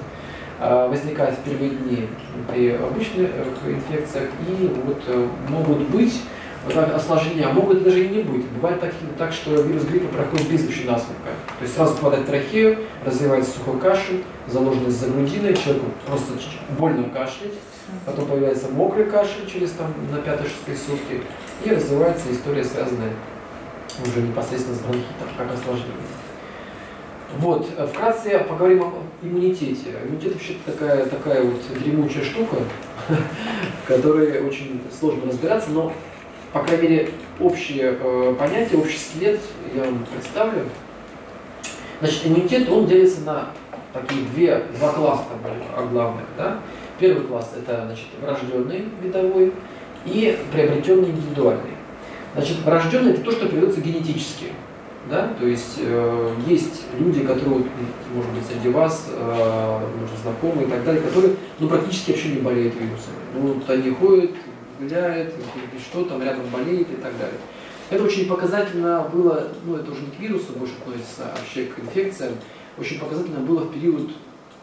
[0.60, 2.08] А, возникает в первые дни
[2.50, 6.22] при обычных э, инфекциях и вот э, могут быть
[6.96, 8.46] осложнения, а могут даже и не быть.
[8.50, 11.32] Бывает так, так что вирус гриппа проходит без общей насморка.
[11.60, 16.32] То есть сразу попадает в трахею, развивается сухой кашель, заложенность за грудиной, человеку просто
[16.78, 17.54] больно кашлять,
[18.06, 21.22] потом появляется мокрый кашель через там, на 5-6 сутки,
[21.64, 23.12] и развивается история, связанная
[24.06, 25.94] уже непосредственно с бронхитом, как осложнение.
[27.38, 29.96] Вот, вкратце поговорим о иммунитете.
[30.06, 32.58] Иммунитет вообще такая, такая вот дремучая штука,
[33.08, 35.94] в которой очень сложно разбираться, но,
[36.52, 39.40] по крайней мере, общее э, понятие, общий скелет
[39.74, 40.66] я вам представлю.
[42.00, 43.50] Значит, иммунитет, он делится на
[43.94, 45.24] такие две, два класса
[45.92, 46.26] главных.
[46.38, 46.60] Да?
[47.00, 49.54] Первый класс это значит, врожденный видовой
[50.06, 51.74] и приобретенный индивидуальный.
[52.36, 54.48] Значит, врожденный это то, что передается генетически.
[55.10, 55.34] Да?
[55.38, 57.66] То есть э, есть люди, которые,
[58.14, 62.42] может быть, среди вас, э, может, знакомые и так далее, которые ну, практически вообще не
[62.42, 63.18] болеют вирусами.
[63.36, 64.32] Ну, вот они ходят,
[64.80, 65.34] гуляют,
[65.80, 67.40] что там рядом болеет и так далее.
[67.90, 71.80] Это очень показательно было, ну это уже не к вирусу больше относится, а вообще к
[71.80, 72.34] инфекциям,
[72.78, 74.12] очень показательно было в период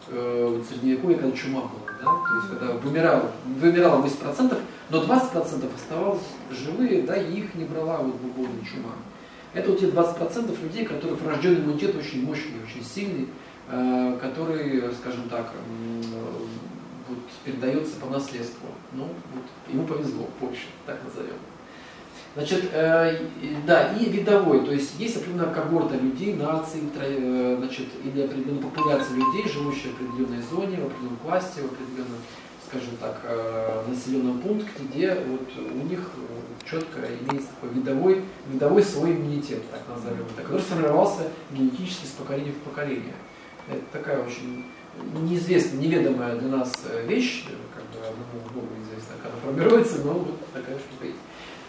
[0.09, 1.80] э, Средневековья, когда чума была.
[2.01, 2.11] Да?
[2.27, 4.57] То есть когда вымирало, вымирало 80%,
[4.89, 8.93] но 20% оставалось живые, да, и их не брала вот глубокая чума.
[9.53, 13.27] Это вот те 20% людей, которых врожденный иммунитет очень мощный, очень сильный,
[13.69, 15.51] э, который, скажем так,
[17.07, 18.67] вот, передается по наследству.
[18.93, 21.35] Ну, вот, ему повезло больше, так назовем.
[22.33, 23.17] Значит, э,
[23.67, 29.17] да, и видовой, то есть есть определенная когорта людей, наций, э, значит, или определенная популяция
[29.17, 32.21] людей, живущих в определенной зоне, в определенном классе, в определенном,
[32.65, 36.09] скажем так, э, населенном пункте, где вот у них
[36.63, 42.53] четко имеется такой видовой, видовой свой иммунитет, так назовем это, который сформировался генетически с поколения
[42.53, 43.15] в поколение.
[43.67, 44.67] Это такая очень
[45.21, 46.71] неизвестная, неведомая для нас
[47.05, 47.43] вещь,
[47.75, 51.17] как бы одному Богу известно, как она формируется, но вот такая штука есть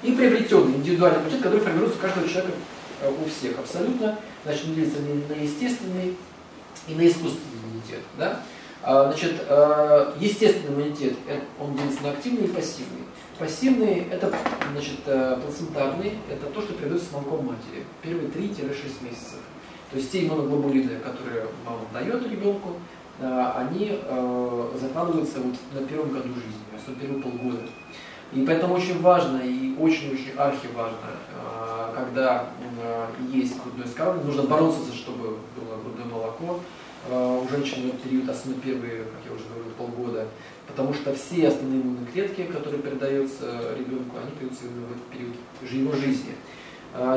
[0.02, 2.54] и приобретенный индивидуальный иммунитет, который формируется у каждого человека,
[3.00, 6.16] э, у всех абсолютно, значит, он делится на естественный
[6.88, 8.00] и на искусственный иммунитет.
[8.18, 8.40] Да?
[8.82, 13.02] А, значит, э, естественный иммунитет, э, он делится на активный и пассивный.
[13.38, 14.32] Пассивный– это
[14.72, 19.38] значит, плацентарный, это то, что передается с молоком матери, первые 3-6 месяцев.
[19.90, 22.74] То есть те иммуноглобулины, которые мама дает ребенку,
[23.20, 24.00] они
[24.80, 27.62] закладываются вот на первом году жизни, особенно первые полгода.
[28.34, 30.96] И поэтому очень важно и очень-очень архиважно,
[31.36, 32.46] а, когда
[32.82, 36.60] а, есть грудное вскармливание, нужно бороться, чтобы было грудное молоко.
[37.10, 40.28] А, у женщин этот период, особенно первые, как я уже говорил, полгода,
[40.66, 45.34] потому что все основные иммунные клетки, которые передаются ребенку, они передаются именно в этот период
[45.70, 46.32] его жизни.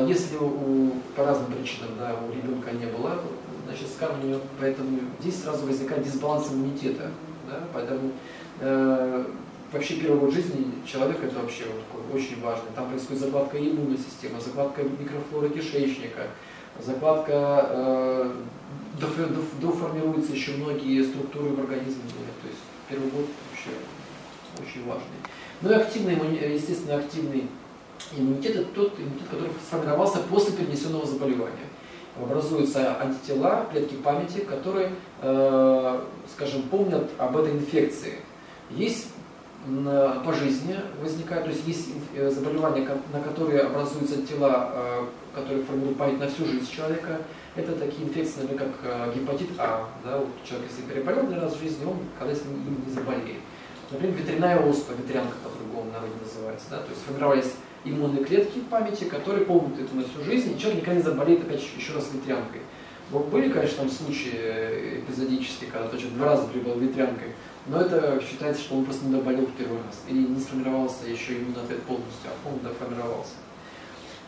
[0.08, 3.20] Если у, по разным причинам да, у ребенка не было
[3.66, 7.10] значит, скармливания, поэтому здесь сразу возникает дисбаланс иммунитета.
[7.48, 8.12] Да, поэтому
[8.60, 9.24] э,
[9.72, 12.70] вообще первый год жизни человека это вообще вот такой очень важный.
[12.74, 16.28] Там происходит закладка иммунной системы, закладка микрофлоры кишечника,
[16.84, 18.32] закладка, э,
[19.60, 22.02] доформируются еще многие структуры в организме.
[22.42, 23.70] То есть первый год вообще
[24.58, 25.06] очень важный.
[25.62, 27.48] Ну и активный, естественно, активный
[28.16, 31.66] иммунитет это тот иммунитет, который сформировался после перенесенного заболевания.
[32.20, 36.00] Образуются антитела, клетки памяти, которые, э,
[36.32, 38.20] скажем, помнят об этой инфекции.
[38.70, 39.08] Есть
[40.24, 45.98] по жизни возникают, то есть есть э, заболевания, на которые образуются тела, э, которые формируют
[45.98, 47.20] память на всю жизнь человека.
[47.56, 49.88] Это такие инфекции, как э, гепатит А.
[50.04, 53.40] Да, вот человек, если переболел один раз в жизни, он когда с ним не заболеет.
[53.90, 56.66] Например, ветряная оспа, ветрянка по-другому народе называется.
[56.70, 60.82] Да, то есть формировались иммунные клетки памяти, которые помнят это на всю жизнь, и человек
[60.82, 62.60] никогда не заболеет опять еще раз ветрянкой.
[63.10, 67.34] Были, конечно, там случаи эпизодические, когда человек два раза прибыл ветрянкой,
[67.68, 70.02] но это считается, что он просто не доболел в первый раз.
[70.08, 73.32] Или не сформировался еще иммунный ответ полностью, а он доформировался.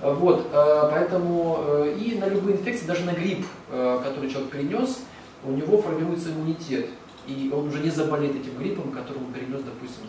[0.01, 4.51] А, вот, а, поэтому э, и на любые инфекции, даже на грипп, э, который человек
[4.51, 5.01] перенес,
[5.45, 6.89] у него формируется иммунитет.
[7.27, 10.05] И он уже не заболеет этим гриппом, который он перенес, допустим,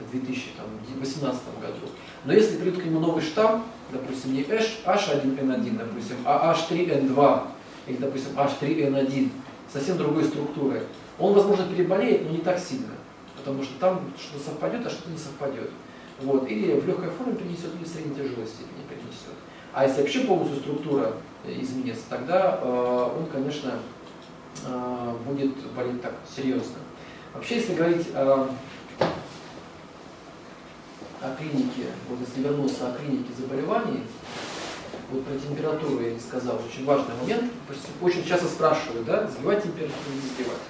[0.00, 1.86] в 2018 году.
[2.24, 7.42] Но если придет к нему новый штамм, допустим, не H1N1, допустим, а H3N2,
[7.86, 9.28] или, допустим, H3N1,
[9.72, 10.80] совсем другой структурой,
[11.18, 12.92] он, возможно, переболеет, но не так сильно,
[13.36, 15.70] потому что там что-то совпадет, а что-то не совпадет.
[16.20, 16.48] Вот.
[16.48, 19.34] Или в легкой форме перенесет, или в средней тяжелой степени перенесет.
[19.72, 21.12] А если вообще полностью структура
[21.44, 23.74] э, изменится, тогда э, он, конечно,
[24.64, 26.76] э, будет болеть так серьезно.
[27.32, 28.48] Вообще, если говорить э,
[31.20, 34.04] о клинике, вот если вернуться о клинике заболеваний,
[35.10, 37.52] вот про температуру я не сказал, очень важный момент.
[38.00, 40.60] Очень часто спрашивают, да, сбивать температуру, не сбивать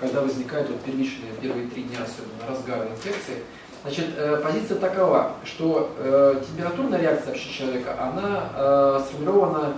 [0.00, 3.42] когда возникают вот первичные первые три дня, особенно разгара инфекции.
[3.82, 9.74] Значит, э, позиция такова, что э, температурная реакция вообще человека, она э, сформирована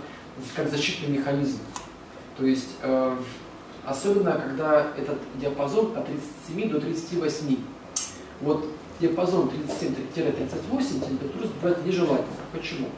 [0.57, 1.59] как защитный механизм.
[2.39, 2.71] То есть,
[3.85, 7.59] особенно когда этот диапазон от 37 до 38.
[8.41, 8.65] Вот
[8.99, 12.45] диапазон 37-38 температура бывает нежелательно.
[12.51, 12.89] Почему?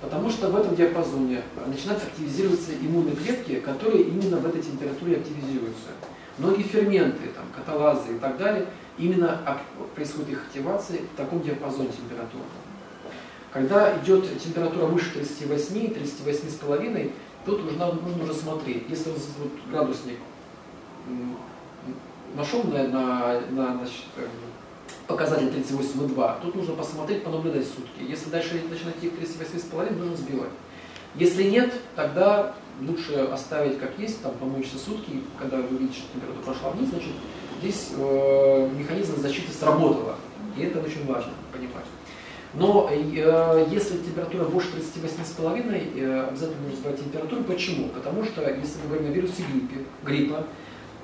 [0.00, 5.90] Потому что в этом диапазоне начинают активизироваться иммунные клетки, которые именно в этой температуре активизируются.
[6.38, 8.66] Многие ферменты, там, каталазы и так далее,
[8.98, 9.58] именно
[9.94, 12.44] происходит их активация в таком диапазоне температуры.
[13.52, 17.12] Когда идет температура выше 38, 38,5,
[17.46, 18.84] тут нужно, нужно уже смотреть.
[18.88, 20.18] Если вот градусник
[22.34, 24.26] нашел на, на, на значит, э,
[25.06, 28.02] показатель 38,2, тут нужно посмотреть, понаблюдать сутки.
[28.06, 30.50] Если дальше начинать идти к 38,5, нужно сбивать.
[31.14, 36.44] Если нет, тогда лучше оставить как есть, там помочься сутки, когда вы видите, что температура
[36.44, 37.12] прошла вниз, значит,
[37.60, 40.16] здесь э, механизм защиты сработала.
[40.56, 41.84] И это очень важно понимать.
[42.54, 47.44] Но э, если температура больше 38,5, э, обязательно нужно сбавить температуру.
[47.44, 47.88] Почему?
[47.88, 50.46] Потому что если мы говорим о вирусе гриппе, гриппа,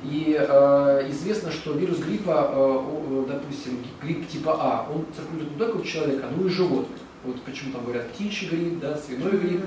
[0.03, 5.77] и э, известно, что вирус гриппа, э, допустим, грипп типа А, он циркулирует не только
[5.77, 6.99] у человека, но и у животных.
[7.25, 9.63] Вот почему там говорят птичий грипп, да, свиной грипп.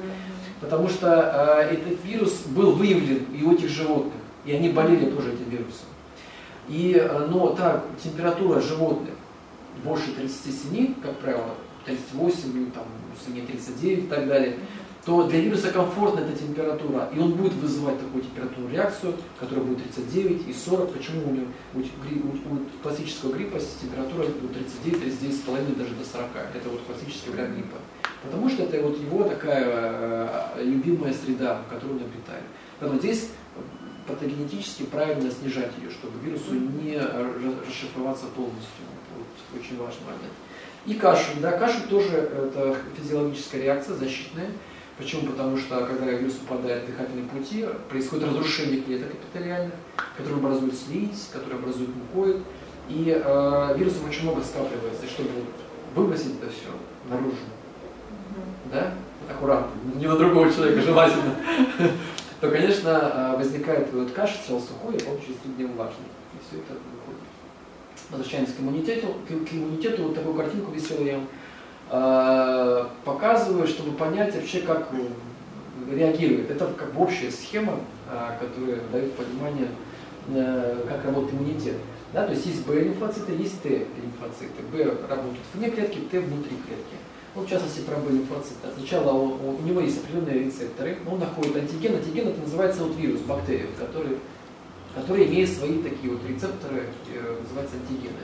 [0.62, 4.14] Потому что э, этот вирус был выявлен и у этих животных,
[4.46, 5.88] и они болели тоже этим вирусом.
[6.70, 9.14] И, э, но так, температура животных
[9.84, 12.86] больше 37, как правило, 38, ну, там,
[13.34, 14.58] не 39 и так далее,
[15.06, 19.84] то для вируса комфортна эта температура, и он будет вызывать такую температурную реакцию, которая будет
[19.84, 20.94] 39 и 40.
[20.94, 26.30] Почему у, него, у, у, у классического гриппа температура 39, 39,5, даже до 40.
[26.56, 27.78] Это вот классический вариант гриппа.
[28.24, 29.64] Потому что это вот его такая
[30.58, 32.44] э, любимая среда, в которой он обитает.
[32.80, 33.30] Поэтому здесь
[34.08, 38.86] патогенетически правильно снижать ее, чтобы вирусу не расшифроваться полностью.
[39.16, 40.34] Вот очень важный момент.
[40.88, 41.40] И кашель.
[41.42, 44.50] Да, кашель тоже это физиологическая реакция, защитная.
[44.98, 45.32] Почему?
[45.32, 49.74] Потому что когда вирус попадает в дыхательные пути, происходит разрушение клеток эпителиальных,
[50.16, 52.38] которые образуют слизь, которые образуют мукоид.
[52.88, 55.32] И э, вирусов очень много скапливается, чтобы
[55.96, 56.70] выбросить это все
[57.10, 57.36] наружу.
[58.72, 58.94] Да?
[59.30, 61.36] Аккуратно, не на другого человека желательно.
[62.40, 66.06] То, конечно, э, возникает вот кашель, тело сухое, и три дня влажный.
[66.34, 67.22] И все это выходит.
[68.12, 69.08] Возвращаемся к иммунитету.
[69.28, 71.28] К иммунитету вот такую картинку веселую я вам
[71.92, 74.90] Э, показываю, чтобы понять вообще, как
[75.92, 76.50] реагирует.
[76.50, 77.80] Это как бы общая схема,
[78.12, 79.68] э, которая дает понимание,
[80.30, 81.76] э, как работает иммунитет.
[82.12, 84.64] Да, то есть есть Б-лимфоциты, есть Т-лимфоциты.
[84.72, 86.96] Б работают вне клетки, Т внутри клетки.
[87.36, 88.68] Вот в частности про Б-лимфоциты.
[88.78, 91.96] Сначала он, у него есть определенные рецепторы, он находит антиген.
[91.96, 94.18] Антиген это называется вот вирус, бактерия, который,
[94.96, 96.86] который имеет свои такие вот рецепторы,
[97.44, 98.24] называются антигены.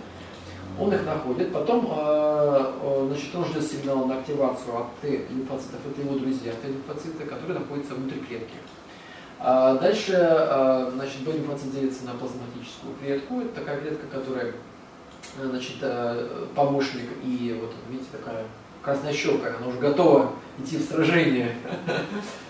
[0.79, 6.01] Он их находит, потом э, э, значит, он ждет сигнал на активацию от Т-лимфоцитов, это
[6.01, 8.55] его друзья Т-лимфоциты, которые находятся внутри клетки.
[9.39, 14.53] А дальше э, значит, Б-лимфоцит делится на плазматическую клетку, это такая клетка, которая
[15.41, 15.77] значит,
[16.55, 18.45] помощник и вот видите такая
[18.81, 21.55] красная щелка, она уже готова идти в сражение.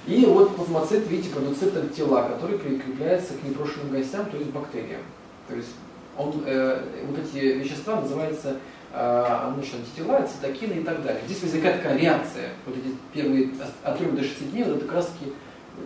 [0.07, 5.01] И вот плазмоцит, видите, продуцирует антитела, которые прикрепляются к непрошенным гостям, то есть бактериям.
[5.47, 5.69] То есть
[6.17, 8.57] он, э, вот эти вещества называются
[8.93, 11.21] э, значит, антитела, цитокины и так далее.
[11.25, 12.49] Здесь возникает такая реакция.
[12.65, 13.49] Вот эти первые
[13.83, 15.33] от 3 до 6 дней, вот это как раз таки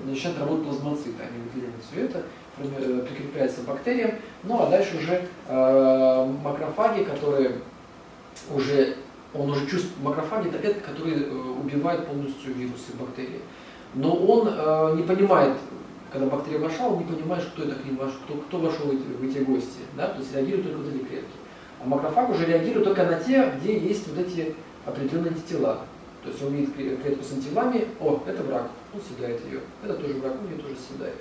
[0.05, 1.21] начинает работать плазмоциты.
[1.21, 2.23] Они выделяют все это,
[2.57, 4.11] э, прикрепляется к бактериям.
[4.43, 7.59] Ну а дальше уже э, макрофаги, которые
[8.53, 8.95] уже,
[9.33, 13.41] он уже чувствует, макрофаги это клетка, которые э, убивают полностью вирусы бактерии.
[13.93, 15.53] Но он э, не понимает,
[16.15, 19.23] когда бактерия вошла, он не понимает, кто это к ним вошел, кто, кто вошел в
[19.23, 19.81] эти, гости.
[19.97, 20.07] Да?
[20.07, 21.35] То есть реагирует только вот эти клетки.
[21.83, 24.55] А макрофаг уже реагирует только на те, где есть вот эти
[24.85, 25.81] определенные антитела.
[26.23, 29.59] То есть он видит клетку с антителами, о, это враг, он съедает ее.
[29.83, 31.15] Это тоже враг, он ее тоже съедает.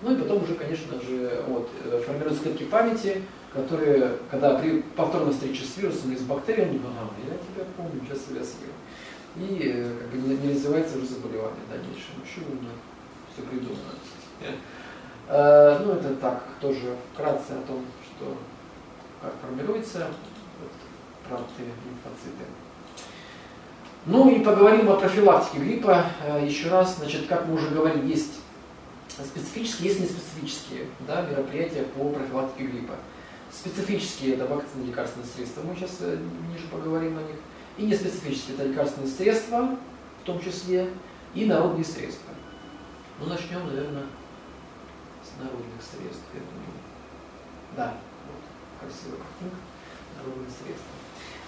[0.00, 3.22] Ну и потом уже, конечно же, вот, э, формируются клетки памяти,
[3.52, 7.70] которые, когда при повторной встрече с вирусом или с бактерией, он думает, ага, я тебя
[7.76, 8.72] помню, сейчас я съел.
[9.36, 12.16] И э, как бы не, не развивается уже заболевание дальнейшее.
[12.48, 12.70] Умно,
[13.34, 13.92] все придумано.
[15.28, 18.36] Э, ну, это так, тоже вкратце о том, что
[19.22, 20.08] как формируется
[20.60, 20.70] вот,
[21.28, 22.44] правды лимфоциты.
[24.04, 26.06] Ну и поговорим о профилактике гриппа.
[26.24, 28.40] Э, еще раз, значит, как мы уже говорили, есть
[29.08, 32.94] специфические, есть неспецифические да, мероприятия по профилактике гриппа.
[33.52, 36.18] Специфические это вакцины, лекарственные средства, мы сейчас э,
[36.50, 37.36] ниже поговорим о них.
[37.78, 39.76] И неспецифические это лекарственные средства,
[40.22, 40.88] в том числе,
[41.34, 42.32] и народные средства.
[43.20, 44.04] Ну, начнем, наверное,
[45.38, 46.72] народных средств, я думаю.
[47.76, 47.94] Да,
[48.26, 48.42] вот,
[48.80, 49.56] красивая картинка,
[50.18, 50.92] народные средства.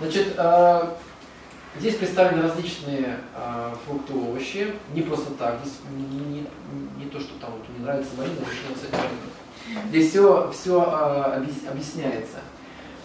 [0.01, 6.47] Значит, э, здесь представлены различные э, фрукты, овощи, не просто так, здесь не, не,
[6.99, 11.69] не то, что там вот, мне нравится малина, решила с этим Здесь все, все э,
[11.71, 12.39] объясняется.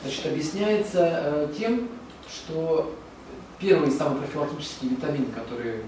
[0.02, 1.90] Значит, объясняется э, тем,
[2.30, 2.96] что
[3.60, 5.82] первый самый профилактический витамин, который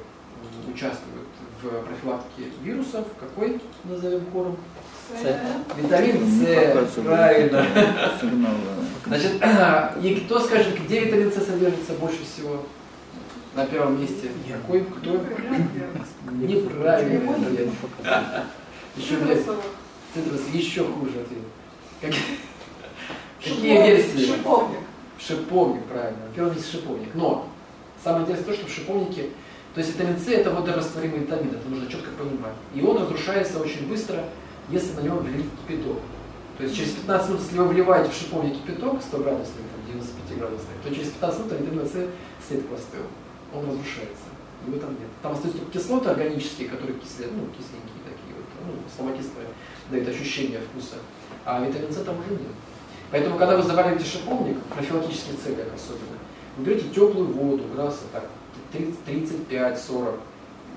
[0.74, 1.28] участвует
[1.62, 4.58] в профилактике вирусов, какой назовем хором?
[5.78, 7.66] Витамин С, правильно.
[9.06, 9.32] Значит,
[10.04, 12.66] и кто скажет, где витамин С содержится больше всего?
[13.56, 14.30] На первом месте.
[14.50, 14.86] Какой?
[14.86, 15.22] Кто?
[16.32, 17.34] Неправильно.
[18.96, 19.16] Еще.
[20.14, 21.44] Цитрус еще хуже ответ.
[22.02, 22.12] Как...
[23.42, 24.26] Какие версии?
[24.26, 24.80] Шиповник.
[25.20, 26.20] Шиповник, правильно.
[26.36, 27.10] Первый месте шиповник.
[27.14, 27.48] Но
[28.04, 29.30] самое интересное то, что в шиповнике,
[29.74, 32.54] то есть витамин С это водорастворимый витамин, это нужно четко понимать.
[32.76, 34.26] И он разрушается очень быстро,
[34.70, 36.00] если на него влить кипяток.
[36.58, 40.38] То есть через 15 минут, если вы вливаете в шиповник кипяток 100 градусный, там, 95
[40.38, 43.02] градусный, то через 15 минут витамин С след простыл.
[43.54, 44.30] Он разрушается.
[44.68, 45.10] Его там нет.
[45.24, 49.48] Там остаются только кислоты органические, которые кислые, ну, кисленькие такие вот, ну, слабокислые,
[49.90, 50.98] дают ощущение вкуса.
[51.46, 52.54] А витамин С там уже нет.
[53.10, 56.18] Поэтому, когда вы завариваете шиповник, профилактический целях особенно,
[56.58, 58.30] вы берете теплую воду, градусов так,
[58.74, 60.20] 35-40,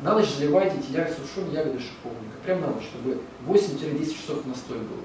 [0.04, 4.78] на ночь заливайте эти ягоды, сушеные ягоды шиповника, прямо на ночь, чтобы 8-10 часов настой
[4.78, 5.00] был.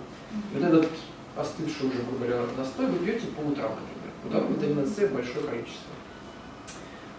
[0.54, 0.90] И вот этот
[1.38, 4.42] остывший уже, грубо говоря, настой вы пьете по утрам, например.
[4.42, 5.94] Там витамина С большое количество.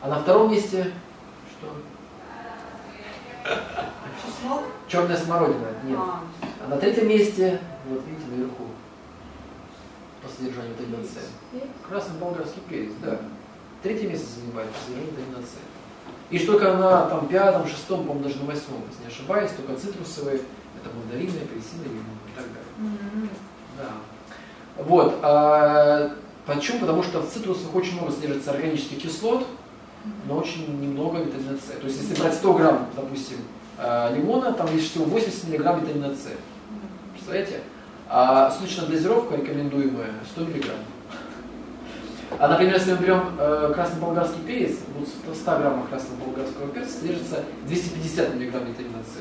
[0.03, 0.93] А на втором месте
[1.53, 1.74] что?
[4.22, 4.64] Чеснок?
[4.87, 5.68] Черная смородина.
[5.85, 5.99] Нет.
[5.99, 6.22] А,
[6.62, 8.64] А на третьем месте, вот видите, наверху,
[10.22, 11.16] по содержанию витамина С.
[11.89, 13.20] Красный болгарский перец, да.
[13.83, 15.70] Третье место занимает по содержанию витамина С.
[16.31, 20.37] И только на там, пятом, шестом, по-моему, даже на восьмом, если не ошибаюсь, только цитрусовые,
[20.37, 22.72] это мандарины, апельсины, лимоны и так далее.
[22.78, 23.28] м,
[23.78, 24.85] Да.
[24.85, 25.18] Вот.
[25.22, 26.12] А,
[26.47, 26.78] почему?
[26.81, 29.47] Потому что в цитрусах очень много содержится органических кислот,
[30.26, 31.78] но очень немного витамина С.
[31.81, 33.39] То есть, если брать 100 грамм, допустим,
[33.76, 36.28] а, лимона, там есть всего 80 миллиграмм витамина С.
[37.12, 37.61] Представляете?
[38.09, 40.78] А суточная дозировка рекомендуемая 100 миллиграмм.
[42.39, 46.68] А, например, если мы берем э, красный болгарский перец, вот в 100 граммах красного болгарского
[46.68, 49.18] перца содержится 250 миллиграмм витамина С.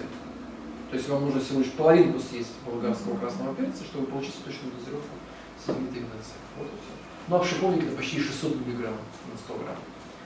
[0.91, 5.15] То есть вам нужно всего лишь половинку съесть болгарского красного перца, чтобы получить точную дозировку
[5.61, 6.33] всего витамина С.
[6.57, 6.93] Вот и все.
[7.27, 9.77] Ну а в шиповнике это почти 600 миллиграмм на 100 грамм.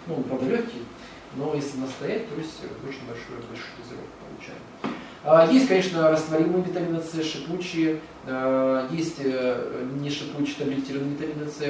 [0.08, 0.84] Ну, он, правда, легкий,
[1.36, 4.60] но если настоять, то есть очень большую, большую дозировку получаем.
[5.24, 11.62] А, Есть, конечно, растворимые витамины С, шипучие, а, есть э, не шипучие таблетированные витамины С,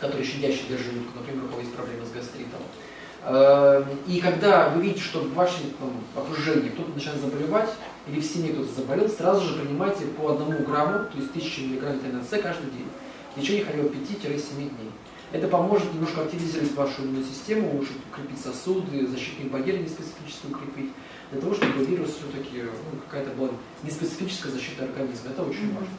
[0.00, 2.60] которые щадящие для желудка, например, у кого есть проблемы с гастритом.
[3.22, 7.70] А, И когда вы видите, что в вашем там, окружении кто-то начинает заболевать,
[8.08, 11.94] или в семье кто-то заболел, сразу же принимайте по одному грамму, то есть 1000 мг
[11.94, 12.86] витамина С каждый день,
[13.34, 14.90] в течение хотя бы 5-7 дней.
[15.32, 20.92] Это поможет немножко активизировать вашу иммунную систему, улучшить, укрепить сосуды, защитные барьеры неспецифически укрепить,
[21.32, 23.50] для того, чтобы вирус все-таки, ну, какая-то была
[23.82, 25.30] неспецифическая защита организма.
[25.30, 25.90] Это очень важно.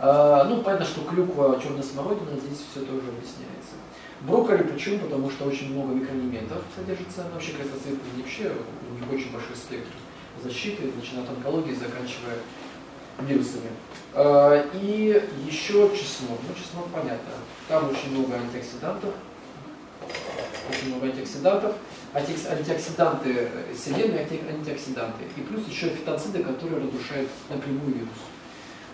[0.00, 3.74] А, ну, понятно, что клюква, черная смородина, здесь все тоже объясняется.
[4.22, 4.98] Брокколи почему?
[5.00, 7.24] Потому что очень много микроэлементов содержится.
[7.28, 8.52] Ну, Вообще красоцветы вообще
[8.90, 9.90] у них очень большой спектр
[10.42, 12.38] защиты, начиная от онкологии, заканчивая
[13.20, 13.70] вирусами.
[14.14, 16.38] А, И еще чеснок.
[16.48, 17.30] Ну, чеснок понятно.
[17.68, 19.14] Там очень много антиоксидантов.
[20.70, 21.74] Очень много антиоксидантов.
[22.14, 25.24] Антиокс- Антиоксиданты э, селены, анти- антиоксиданты.
[25.36, 28.08] И плюс еще фитонциды, которые разрушают напрямую вирус.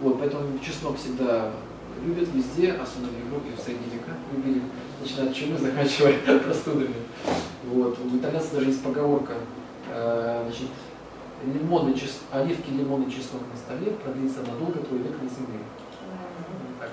[0.00, 1.50] Вот, поэтому чеснок всегда
[2.04, 4.62] любят везде, особенно в Европе, в средние века любили,
[5.00, 6.94] начиная от чумы, заканчивая простудами.
[7.64, 7.98] Вот.
[7.98, 9.34] У итальянцев даже есть поговорка,
[9.90, 10.68] э, значит,
[11.44, 12.20] лимонный чес...
[12.30, 15.60] оливки, лимонный чеснок на столе продлится надолго твой век на земле.
[16.78, 16.88] Вот.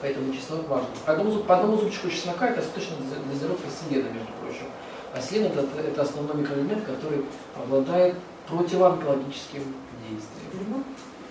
[0.00, 0.88] Поэтому чеснок важен.
[1.06, 2.96] По одному, по одному зубчику чеснока это точно
[3.30, 4.66] дозировка селена, между прочим.
[5.14, 7.24] А селен это, это основной микроэлемент, который
[7.56, 8.16] обладает
[8.48, 9.62] противоонкологическим
[10.08, 10.84] действием.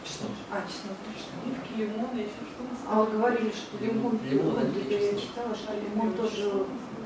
[0.03, 0.31] Чеснок.
[0.51, 0.97] А, чеснок.
[1.45, 2.75] Оливки, лимоны, еще что-то.
[2.89, 6.65] А вот говорили, что лимон, Лимон, вот я читала, что лимон тоже,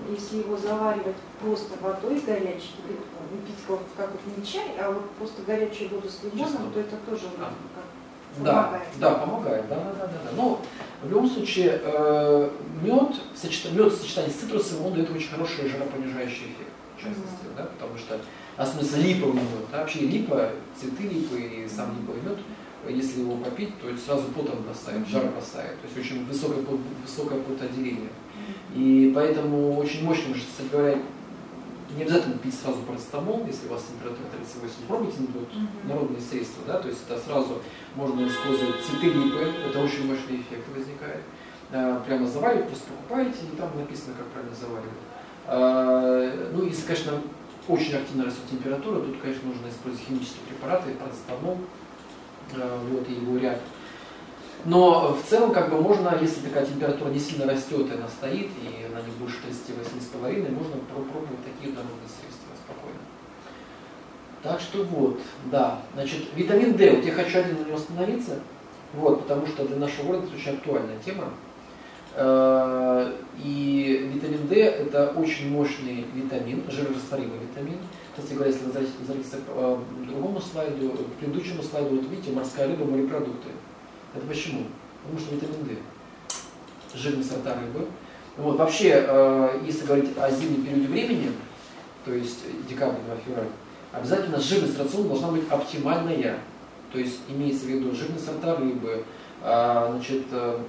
[0.10, 5.10] если его заваривать просто водой горячей, ну, пить как, как вот не чай, а вот
[5.12, 6.74] просто горячую воду с лимоном, Чеснок.
[6.74, 7.42] то это тоже А.
[7.76, 8.88] как Да, помогает.
[9.00, 10.30] да, помогает, да, да, да, да.
[10.38, 10.62] Но
[11.04, 12.50] в любом случае э,
[12.82, 17.02] мед, в сочет- мед в сочетании с цитрусом, он дает очень хороший жаропонижающий эффект, в
[17.02, 18.20] частности, да, потому что,
[18.58, 22.40] особенно если липовый мед, да, вообще липа, цветы липы и сам липовый мед,
[22.90, 26.64] если его попить, то сразу потом бросает, жар бросает, то есть очень высокое,
[27.04, 28.10] высокое потоотделение.
[28.76, 30.98] И поэтому очень мощно, кстати говоря,
[31.96, 35.88] не обязательно пить сразу парацетамол, если у вас температура 38, пробуйте вот, Мгм.
[35.88, 37.62] народные средства, да, то есть это сразу
[37.96, 41.22] можно использовать цветы липы, это очень мощный эффект возникает.
[41.72, 45.00] А, Прямо заваривать, просто покупаете, и там написано, как правильно заваривать.
[45.48, 47.22] А, Ну, если, конечно,
[47.68, 51.60] очень активно растет температура, тут, конечно, нужно использовать химические препараты, парацетамол, а,
[52.54, 53.60] вот, и его ряд.
[54.66, 58.50] Но в целом, как бы можно, если такая температура не сильно растет, и она стоит,
[58.64, 63.00] и она не больше 38,5, можно попробовать такие народные средства спокойно.
[64.42, 65.20] Так что вот,
[65.52, 65.82] да.
[65.94, 68.40] Значит, витамин D, вот я хочу один на него остановиться,
[68.94, 71.26] вот, потому что для нашего города это очень актуальная тема.
[72.18, 73.12] Э,
[73.44, 77.78] и витамин D это очень мощный витамин, жирорастворимый витамин.
[78.16, 83.50] Кстати говоря, если возвратиться к другому слайду, к предыдущему слайду, вот видите, морская рыба, морепродукты.
[84.16, 84.64] Это почему?
[85.04, 85.76] Потому что витамин D.
[86.96, 87.88] Жирные сорта рыбы.
[88.38, 89.06] Вот, вообще,
[89.66, 91.32] если говорить о зимнем периоде времени,
[92.06, 92.40] то есть
[92.70, 92.96] декабрь,
[93.26, 93.48] февраль,
[93.92, 96.40] обязательно жирность рациона должна быть оптимальная.
[96.94, 99.04] То есть имеется в виду жирные сорта рыбы,
[99.42, 100.60] а, значит, э,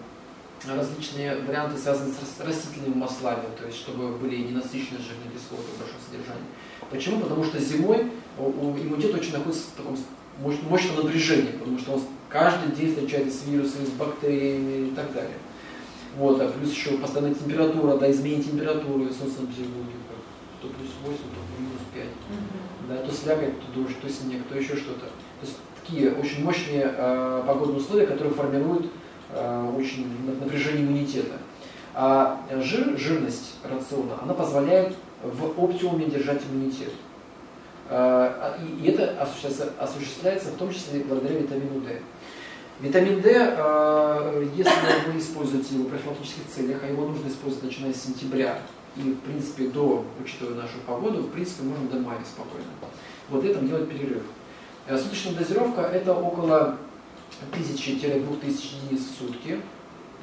[0.64, 6.00] различные варианты, связанные с растительными маслами, то есть чтобы были ненасыщенные жирные кислоты в большом
[6.04, 6.46] содержании.
[6.90, 7.20] Почему?
[7.20, 9.98] Потому что зимой иммунитет очень находится в таком
[10.68, 15.36] мощном напряжении, потому что он каждый день встречается с вирусами, с бактериями и так далее.
[16.16, 19.92] Вот, а плюс еще постоянная температура, да, изменение температуры, солнце на Петербурге,
[20.62, 22.04] то плюс 8, то минус 5.
[22.04, 22.88] Угу.
[22.88, 25.06] Да, то слякоть, то дождь, то снег, то еще что-то.
[25.06, 28.90] То есть такие очень мощные э, погодные условия, которые формируют
[29.76, 30.06] очень
[30.40, 31.36] напряжение иммунитета.
[31.94, 36.92] А жир, жирность рациона, она позволяет в оптимуме держать иммунитет.
[37.88, 39.16] Э, и это
[39.78, 42.00] осуществляется, в том числе благодаря витамину D.
[42.80, 47.94] Витамин D, э, если вы используете его в профилактических целях, а его нужно использовать начиная
[47.94, 48.58] с сентября
[48.96, 52.66] и, в принципе, до, учитывая нашу погоду, в принципе, можно до мая спокойно.
[53.30, 54.22] Вот этом делать перерыв.
[54.86, 56.76] Э, суточная дозировка это около
[57.52, 59.60] 1000-2000 единиц в сутки.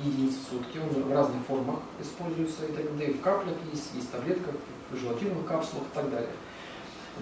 [0.04, 0.78] Единиц в сутки.
[0.78, 2.66] Он в разных формах используется.
[2.66, 3.14] И так далее.
[3.14, 4.56] В каплях есть, есть таблетках,
[4.92, 6.30] в желатиновых капсулах и так далее.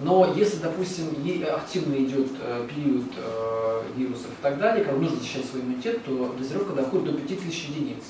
[0.00, 1.08] Но если, допустим,
[1.54, 6.34] активно идет э, период э, вирусов и так далее, когда нужно защищать свой иммунитет, то
[6.38, 8.04] дозировка доходит до 5000 единиц.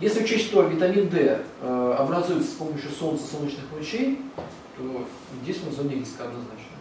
[0.00, 4.20] Если учесть, что витамин D образуется с помощью солнца, солнечных лучей,
[4.76, 5.06] то
[5.42, 6.76] здесь мы в зоне риска однозначно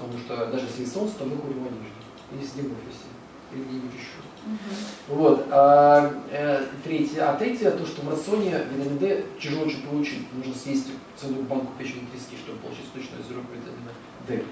[0.00, 2.00] потому что даже если есть солнце, то мы ходим в одежде.
[2.32, 3.09] Или сидим в офисе,
[3.52, 4.20] где-нибудь еще.
[4.46, 5.16] Угу.
[5.16, 5.46] Вот.
[5.50, 10.32] А, э, третье, а третье, то, что в рационе витамин D тяжело очень получить.
[10.32, 13.92] Нужно съесть целую банку печени трески, чтобы получить точную дозировку витамина
[14.26, 14.44] D.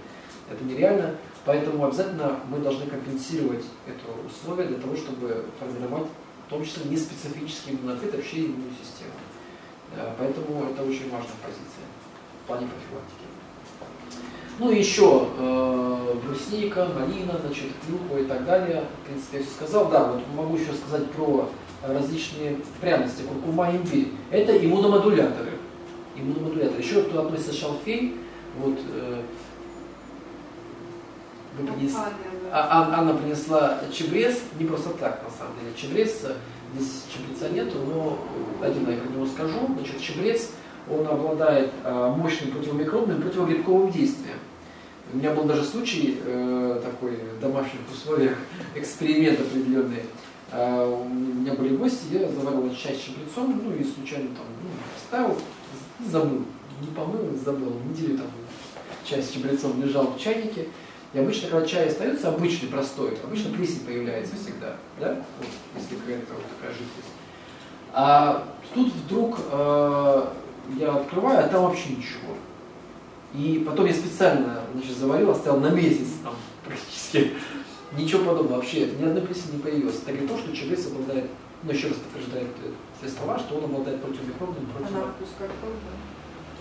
[0.51, 6.09] Это нереально, поэтому обязательно мы должны компенсировать это условие для того, чтобы формировать
[6.47, 9.13] в том числе неспецифический иммунитет вообще иммунную систему.
[10.19, 11.85] Поэтому это очень важная позиция
[12.43, 13.28] в плане профилактики.
[14.59, 18.85] Ну и еще э, брусника, малина, значит, клюква и так далее.
[19.03, 19.89] В принципе, я все сказал.
[19.89, 21.49] Да, вот могу еще сказать про
[21.87, 24.09] различные пряности, куркума, имбирь.
[24.31, 25.53] Это иммуномодуляторы.
[26.17, 26.83] Иммуномодуляторы.
[26.83, 28.17] Еще кто относится шалфей,
[28.59, 29.23] вот э,
[31.59, 31.95] вы принес...
[32.53, 35.73] а, Анна принесла чебрец, не просто так, на самом деле.
[35.77, 36.25] Чебрец,
[36.75, 38.19] здесь чебреца нету, но
[38.65, 39.59] один я про него скажу.
[39.77, 40.51] Значит, чебрец,
[40.91, 44.39] он обладает э, мощным противомикробным противогрибковым действием.
[45.13, 48.37] У меня был даже случай э, такой в домашних условиях,
[48.75, 50.03] эксперимент определенный.
[50.53, 54.69] Э, у меня были гости, я заварил чай с чабрецом, ну и случайно там ну,
[55.07, 55.37] ставил,
[56.07, 56.45] забыл,
[56.83, 58.27] не помыл, забыл, неделю там
[59.05, 60.67] чай с чабрецом лежал в чайнике.
[61.15, 66.35] И обычно, когда чай остается обычный, простой, обычно плесень появляется всегда, да, вот, если какая-то
[66.35, 67.15] вот такая жидкость.
[67.95, 70.27] А тут вдруг э,
[70.79, 72.35] я открываю, а там вообще ничего.
[73.35, 77.33] И потом я специально значит, заварил, оставил на месяц там, практически.
[77.97, 79.97] Ничего подобного вообще, ни одной плесени не появилось.
[79.97, 81.31] Это говорит то, что чебрец обладает,
[81.62, 82.49] ну еще раз подтверждает
[83.01, 84.95] все слова, что он обладает противомикробным, против...
[84.95, 85.51] А на вкус как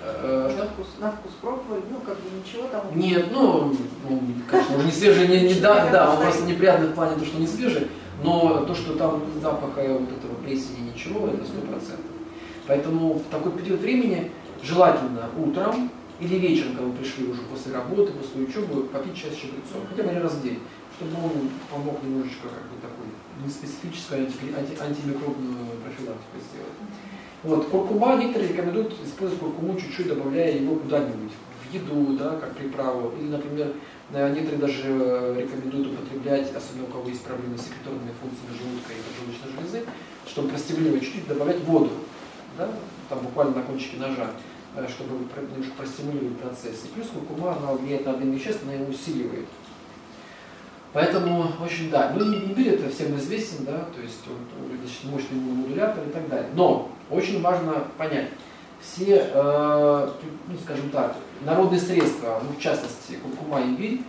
[0.02, 2.98] э, на вкус, на вкус пробовали, ну как бы ничего там.
[2.98, 3.76] Нет, ну,
[4.10, 7.26] ну конечно, он не свежий, не, не да, да, он просто неприятный в плане то,
[7.26, 7.88] что не свежий,
[8.24, 12.06] но то, что там запаха вот этого плесени ничего, это сто процентов.
[12.68, 18.12] Поэтому в такой период времени желательно утром или вечером, когда вы пришли уже после работы,
[18.12, 20.60] после учебы, попить чай с чабрецом, хотя бы один раз в день,
[20.98, 23.06] чтобы он помог немножечко как бы такой
[23.46, 26.78] неспецифическую анти, анти, антимикробную профилактику сделать.
[27.44, 31.32] Вот, куркума, некоторые рекомендуют использовать куркуму чуть-чуть, добавляя его куда-нибудь,
[31.70, 33.74] в еду, да, как приправу, или, например,
[34.12, 39.04] э, некоторые даже рекомендуют употреблять, особенно у кого есть проблемы с секреторными функциями желудка и
[39.06, 39.86] поджелудочной железы,
[40.28, 41.92] чтобы простимулировать чуть-чуть, добавлять воду,
[42.58, 42.70] да,
[43.10, 44.32] там буквально на кончике ножа.
[44.78, 46.86] Э, чтобы немножко простимулировать процесс.
[46.86, 49.48] И плюс куркума, она влияет на обмен веществ, она его усиливает.
[50.94, 55.38] Поэтому, очень да, ну имбирь это всем известен, да, то есть он, он достаточно мощный
[55.38, 56.50] модулятор и так далее.
[56.54, 58.30] Но очень важно понять,
[58.80, 60.12] все, э,
[60.48, 64.02] ну скажем так, народные средства, ну в частности куркума и имбирь,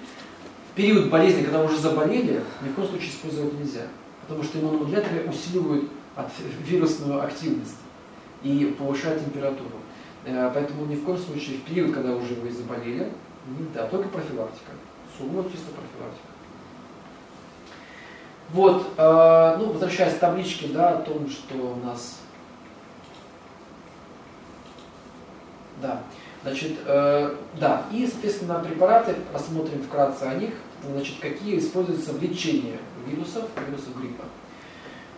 [0.72, 3.86] в период болезни, когда уже заболели, ни в коем случае использовать нельзя.
[4.26, 5.88] Потому что иммуномодуляторы усиливают
[6.66, 7.76] вирусную активность
[8.42, 9.78] и повышают температуру.
[10.29, 13.11] Э, поэтому ни в коем случае в период, когда уже вы заболели,
[13.47, 14.72] не, да, только профилактика.
[15.16, 16.29] Сугубо чисто профилактика.
[18.51, 22.20] Вот, э, ну, возвращаясь к табличке, да, о том, что у нас...
[25.81, 26.03] Да,
[26.43, 30.53] значит, э, да, и, соответственно, препараты, рассмотрим вкратце о них,
[30.85, 34.24] значит, какие используются в лечении вирусов, вирусов гриппа.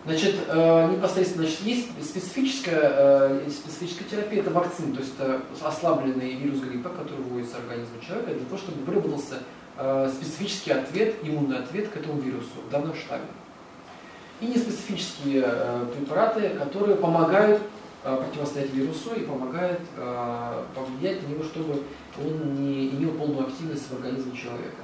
[0.03, 6.33] Значит, э, непосредственно значит, есть специфическая, э, специфическая терапия, это вакцин, то есть это ослабленный
[6.33, 9.35] вирус гриппа, который вводится в организм человека для того, чтобы выработался
[9.77, 13.27] э, специфический ответ, иммунный ответ к этому вирусу в данном штамме.
[14.39, 15.45] И неспецифические
[15.95, 17.61] препараты, которые помогают
[18.01, 19.79] противостоять вирусу и помогают
[20.73, 21.83] повлиять на него, чтобы
[22.17, 24.81] он не имел полную активность в организме человека.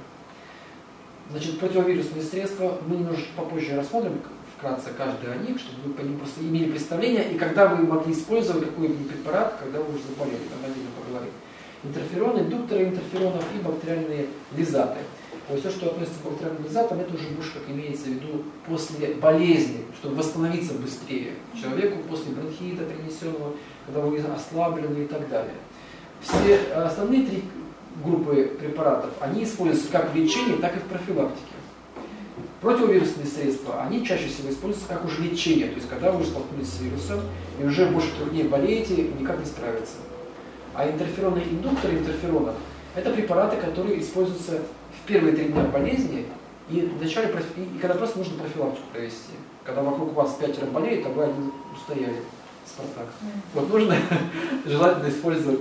[1.32, 4.20] Значит, противовирусные средства мы немножечко попозже рассмотрим,
[4.58, 8.12] вкратце каждый о них, чтобы вы по ним просто имели представление, и когда вы могли
[8.12, 11.32] использовать какой-нибудь препарат, когда вы уже заболели, там отдельно поговорим.
[11.84, 14.98] Интерфероны, индукторы интерферонов и бактериальные лизаты.
[15.46, 18.44] То есть все, что относится к бактериальным лизатам, это уже больше как имеется в виду
[18.66, 23.54] после болезни, чтобы восстановиться быстрее человеку после бронхита перенесенного,
[23.86, 25.54] когда вы ослаблены и так далее.
[26.20, 27.44] Все остальные три
[28.04, 31.57] группы препаратов, они используются как в лечении, так и в профилактике.
[32.60, 36.72] Противовирусные средства, они чаще всего используются как уже лечение, то есть когда вы уже столкнулись
[36.72, 37.20] с вирусом
[37.60, 39.94] и уже больше трех дней болеете и никак не справиться.
[40.74, 42.54] А интерферонные индукторы интерферонов–
[42.96, 46.26] это препараты, которые используются в первые три дня болезни
[46.68, 49.32] и, вначале, и когда просто нужно профилактику провести.
[49.64, 52.22] Когда вокруг вас пятеро болеет, а вы один устояли.
[52.66, 53.06] Спартак.
[53.54, 53.96] Вот нужно
[54.66, 55.60] желательно использовать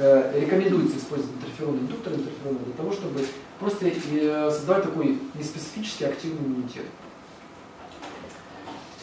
[0.00, 3.18] Э, рекомендуется использовать интерферонный индуктор интерферона для того, чтобы
[3.58, 6.84] просто э, создавать такой неспецифический активный иммунитет.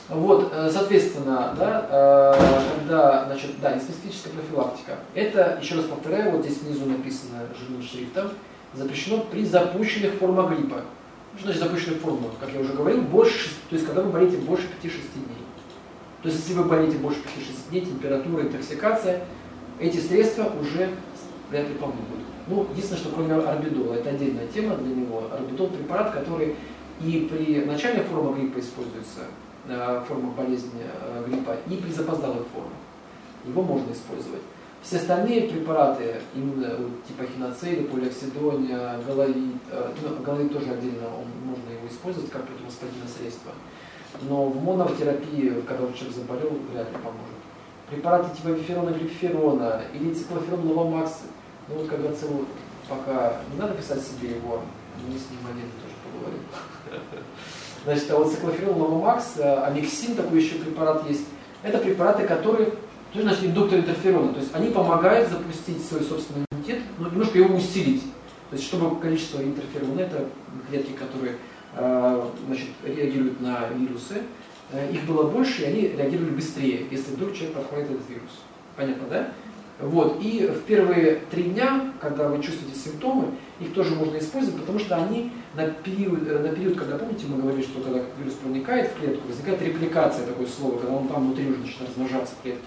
[0.08, 2.38] Вот, э, соответственно, да,
[2.78, 5.00] когда, значит, да, неспецифическая профилактика.
[5.14, 8.30] Это, еще раз повторяю, вот здесь внизу написано жирным шрифтом,
[8.74, 10.82] запрещено при запущенных формах гриппа.
[11.38, 12.32] Что значит запущенных формах?
[12.40, 15.46] Как я уже говорил, больше, то есть когда вы болеете больше 5-6 дней.
[16.22, 19.24] То есть если вы болеете больше 5-6 дней, температура, интоксикация,
[19.80, 20.90] эти средства уже
[21.50, 22.25] вряд ли помогут.
[22.48, 25.24] Ну, единственное, что кроме орбидола, это отдельная тема для него.
[25.32, 26.56] Орбидол препарат, который
[27.02, 29.22] и при начальных формах гриппа используется,
[29.68, 32.72] э, формах болезни э, гриппа, и при запоздалых формах.
[33.46, 34.42] Его можно использовать.
[34.82, 36.78] Все остальные препараты, именно
[37.08, 43.10] типа хиноцеида, полиоксидония, галовид, э, ну, галовид тоже отдельно, он, можно его использовать как противовоспалительное
[43.10, 43.52] средство.
[44.30, 47.36] Но в монотерапии, когда человек заболел, вряд ли поможет
[47.90, 51.22] препараты типа виферона, глиферона или циклоферон Ловамакс,
[51.68, 52.46] ну вот когда целую,
[52.88, 54.62] пока не надо писать себе его,
[55.08, 56.42] мы с ним один тоже поговорим.
[57.84, 61.26] Значит, а вот циклоферон Ловамакс, амиксин такой еще препарат есть,
[61.62, 62.72] это препараты, которые
[63.14, 67.56] тоже значит, индуктор интерферона, то есть они помогают запустить свой собственный иммунитет, но немножко его
[67.56, 68.04] усилить.
[68.50, 70.28] То есть, чтобы количество интерферона, это
[70.70, 71.36] клетки, которые
[71.76, 74.22] э, значит, реагируют на вирусы,
[74.72, 78.32] Э, их было больше, и они реагировали быстрее, если вдруг человек подхватит этот вирус.
[78.76, 79.30] Понятно, да?
[79.80, 80.20] Вот.
[80.22, 83.28] И в первые три дня, когда вы чувствуете симптомы,
[83.60, 87.42] их тоже можно использовать, потому что они на период, э, на период когда, помните, мы
[87.42, 91.50] говорили, что когда вирус проникает в клетку, возникает репликация, такое слово, когда он там внутри
[91.50, 92.64] уже начинает размножаться в клетке.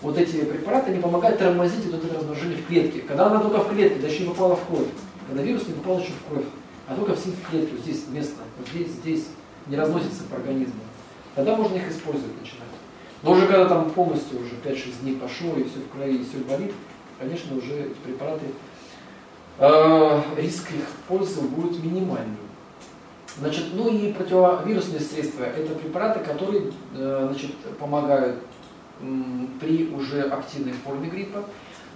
[0.00, 3.00] Вот эти препараты, они помогают тормозить вот это размножение в клетке.
[3.00, 4.86] Когда она только в клетке, даже не попала в кровь.
[5.26, 6.46] Когда вирус не попал еще в кровь,
[6.86, 9.26] а только в клетке, вот здесь место, вот здесь, здесь,
[9.66, 10.80] не разносится по организму
[11.38, 12.67] тогда можно их использовать начинать.
[13.22, 16.38] Но уже когда там полностью уже 5-6 дней пошло, и все в крови, и все
[16.38, 16.72] болит,
[17.18, 18.46] конечно, уже эти препараты,
[19.58, 22.36] э, риск их пользы будет минимальный.
[23.38, 28.36] Значит, ну и противовирусные средства– это препараты, которые э, значит, помогают
[29.60, 31.44] при уже активной форме гриппа,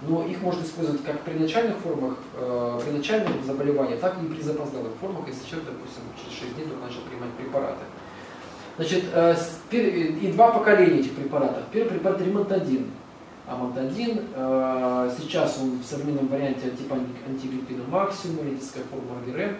[0.07, 4.41] но их можно использовать как при начальных формах, э, при начальных заболеваниях, так и при
[4.41, 7.83] запоздалых формах, если человек, допустим, через 6 дней только начал принимать препараты.
[8.75, 9.35] Значит, э,
[9.71, 11.63] и два поколения этих препаратов.
[11.71, 12.87] Первый препарат ремонтадин.
[13.47, 16.97] Амантадин, э, сейчас он в современном варианте типа
[17.27, 19.57] антигриппина максимум, литическая форма ГРМ.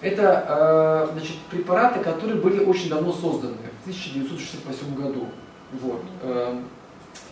[0.00, 5.26] Это э, значит, препараты, которые были очень давно созданы, в 1968 году.
[5.80, 6.02] Вот.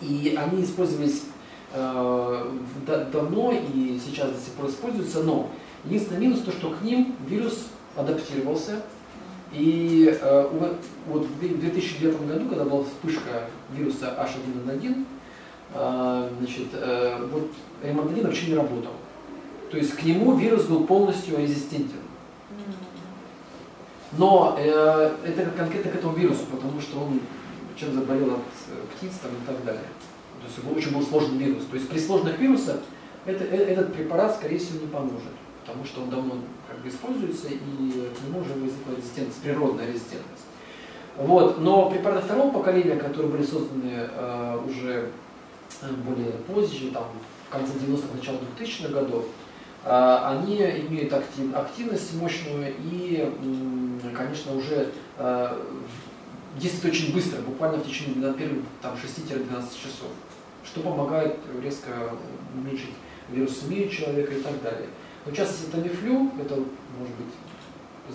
[0.01, 1.24] И они использовались
[1.72, 5.51] давно и сейчас до сих пор используются, но
[5.84, 8.82] единственный минус то, что к ним вирус адаптировался,
[9.53, 10.49] и э,
[11.07, 15.05] вот в 2009 году, когда была вспышка вируса H1N1,
[15.74, 17.51] э, значит, э, вот
[17.82, 18.92] ремонтадин вообще не работал.
[19.70, 22.01] То есть к нему вирус был полностью резистентен.
[24.16, 27.20] Но э, это конкретно к этому вирусу, потому что он
[27.78, 29.82] чем заболел от птиц там, и так далее.
[30.40, 31.64] То есть очень был сложный вирус.
[31.70, 32.80] То есть при сложных вирусах
[33.24, 35.32] это, э, этот препарат, скорее всего, не поможет,
[35.69, 36.35] потому что он давно
[36.66, 40.45] как бы используется, и к нему уже возникла резистентность, природная резистентность.
[41.19, 41.61] Вот.
[41.61, 45.11] Но препараты второго поколения, которые были созданы э, уже
[45.83, 47.05] э, более позже, там,
[47.49, 49.27] в конце 90-х, начало 2000-х годов,
[49.85, 53.33] а, они имеют актив, активность мощную и,
[54.14, 55.59] конечно, уже а,
[56.59, 59.39] действуют очень быстро, буквально в течение на первых там, 6-12
[59.81, 60.11] часов,
[60.64, 61.91] что помогает резко
[62.55, 62.91] уменьшить
[63.31, 64.89] вирус имеют человека и так далее.
[65.27, 67.35] Но в частности Тамифлю, это, может быть,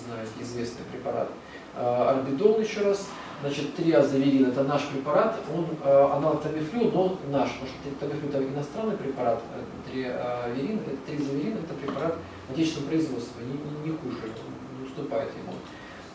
[0.05, 1.29] знаете, известный препарат,
[1.75, 3.07] Арбидол еще раз,
[3.43, 8.41] Значит, триазоверин это наш препарат, он э, аналог тамифлю, но наш, потому что тамифлю это
[8.41, 12.15] иностранный препарат, а триаверин, это тризаверин это препарат
[12.49, 14.31] отечественного производства, не, не, не хуже,
[14.79, 15.55] не уступает ему.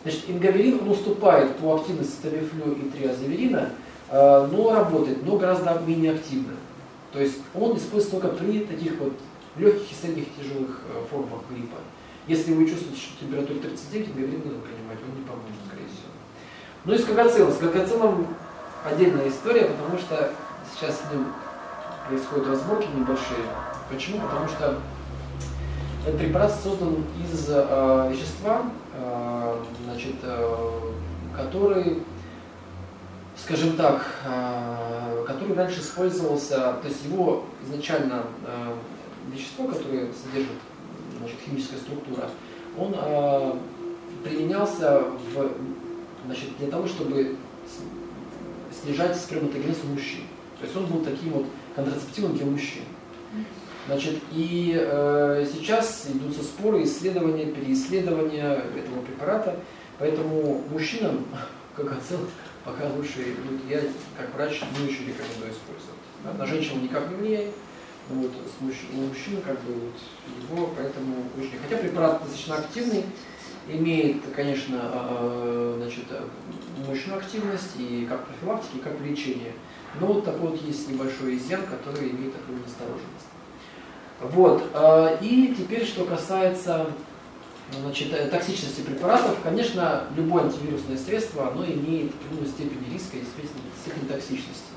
[0.01, 3.69] Значит, ингаверин он уступает по активности тамифлю и триазоверина,
[4.09, 6.53] э, но работает, но гораздо менее активно.
[7.13, 9.13] То есть он используется только при таких вот
[9.59, 11.77] легких и средних тяжелых э, формах гриппа.
[12.27, 15.59] Если вы чувствуете, что температура 39, ингаверин надо принимать, он не поможет.
[16.85, 17.51] Ну и с Кагацилом.
[17.51, 18.27] С Кагацилом
[18.85, 20.31] отдельная история, потому что
[20.73, 21.27] сейчас с ним
[22.07, 23.43] происходят разборки небольшие.
[23.91, 24.21] Почему?
[24.21, 24.79] Потому что
[26.07, 30.69] этот препарат создан из э, вещества, э, значит, э,
[31.35, 32.03] который,
[33.35, 38.73] скажем так, э, который раньше использовался, то есть его изначально э,
[39.33, 40.57] вещество, которое содержит
[41.19, 42.29] значит, химическая структура,
[42.77, 43.53] он э,
[44.23, 45.01] применялся
[45.33, 45.51] в
[46.25, 47.35] значит, для того, чтобы
[48.81, 50.21] снижать сперматогенез у мужчин.
[50.59, 52.83] То есть он был таким вот контрацептивом для мужчин.
[53.87, 59.55] Значит, и э, сейчас идутся споры, исследования, переисследования этого препарата,
[59.97, 61.25] поэтому мужчинам,
[61.75, 62.19] как оцел,
[62.63, 63.81] пока лучше, ну, я
[64.17, 66.37] как врач не очень рекомендую использовать.
[66.37, 67.51] На женщину никак не влияет,
[68.09, 68.31] вот,
[68.61, 71.59] у мужчин как бы вот, его, поэтому очень...
[71.61, 73.05] Хотя препарат достаточно активный,
[73.67, 76.05] имеет, конечно, а, значит,
[76.87, 79.53] мощную активность и как профилактики, и как лечение.
[79.99, 83.29] Но вот такой вот есть небольшой изъян, который имеет такую неосторожность.
[84.21, 84.63] Вот.
[84.73, 86.87] А, и теперь, что касается
[87.81, 94.68] значит, токсичности препаратов, конечно, любое антивирусное средство, оно имеет определенную степень риска и степень токсичности.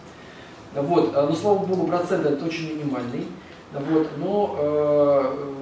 [0.74, 1.12] Вот.
[1.14, 3.26] А, но, слава богу, процент это очень минимальный.
[3.72, 4.08] Вот.
[4.18, 5.58] Но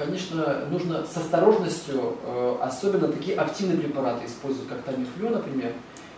[0.00, 5.72] конечно, нужно с осторожностью, э, особенно такие активные препараты использовать, как тамифлю, например,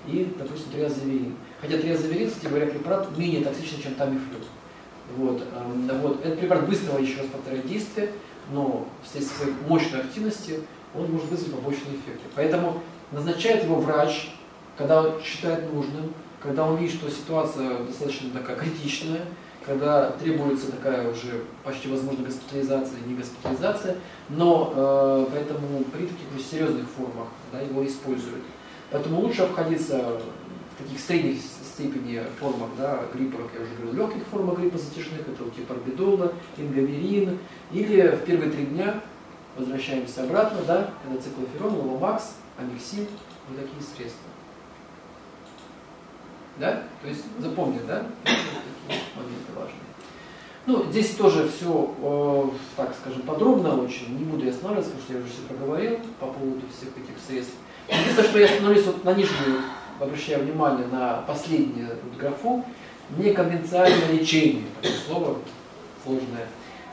[0.06, 1.36] и, допустим, триазоверин.
[1.60, 4.38] Хотя триазоверин, кстати говоря, препарат менее токсичный, чем тамифлю.
[5.16, 5.42] Вот,
[6.00, 6.24] вот.
[6.24, 8.10] Этот препарат быстрого еще раз повторяет действие,
[8.52, 10.60] но вследствие своей мощной активности
[10.94, 12.24] он может вызвать побочные эффекты.
[12.36, 12.80] Поэтому
[13.10, 14.30] назначает его врач,
[14.78, 19.22] когда считает нужным, когда он видит, что ситуация достаточно такая критичная,
[19.64, 23.96] когда требуется такая уже почти возможно госпитализация, не госпитализация,
[24.28, 28.42] но э, поэтому при таких очень серьезных формах да, его используют.
[28.90, 31.38] Поэтому лучше обходиться в таких средних
[31.74, 35.74] степени формах да, гриппа, как я уже говорил, легких формах гриппа затяжных, это типа
[36.56, 37.38] ингаверин,
[37.70, 39.00] или в первые три дня
[39.56, 43.06] возвращаемся обратно, да, это циклоферон, ломакс, амиксин,
[43.48, 44.31] вот такие средства.
[46.58, 46.82] Да?
[47.02, 48.06] То есть запомни, да?
[49.16, 49.82] Моменты важные.
[50.66, 54.18] Ну, здесь тоже все, э, так скажем, подробно очень.
[54.18, 57.54] Не буду я останавливаться, потому что я уже все проговорил по поводу всех этих средств.
[57.88, 59.60] Единственное, что я остановлюсь вот на нижнюю,
[59.98, 62.64] обращаю внимание на последнюю вот графу,
[63.16, 64.64] неконвенциальное лечение.
[64.80, 65.36] Такое слово
[66.04, 66.46] сложное.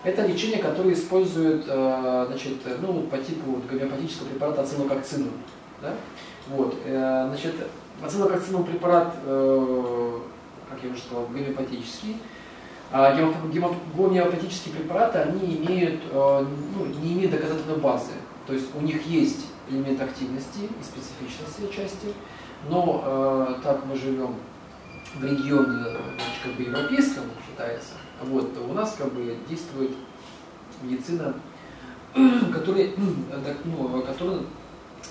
[0.04, 5.28] Это лечение, которое используют э, значит, ну, по типу гомеопатического препарата ацинококцину.
[5.82, 5.94] Да?
[6.48, 7.56] Вот, э, значит,
[8.04, 10.20] Ацилококциновый препарат, э,
[10.70, 12.18] как я уже сказал, гомеопатический.
[12.92, 13.14] А
[14.72, 16.46] препараты, они имеют, э,
[16.76, 18.14] ну, не имеют доказательной базы.
[18.48, 22.14] То есть у них есть элемент активности и специфичности отчасти,
[22.70, 24.36] но э, так мы живем
[25.16, 25.98] в регионе
[26.44, 27.94] как бы европейском, считается,
[28.24, 29.92] вот, у нас как бы действует
[30.82, 31.34] медицина,
[32.54, 32.90] которая,
[33.66, 34.40] ну, которая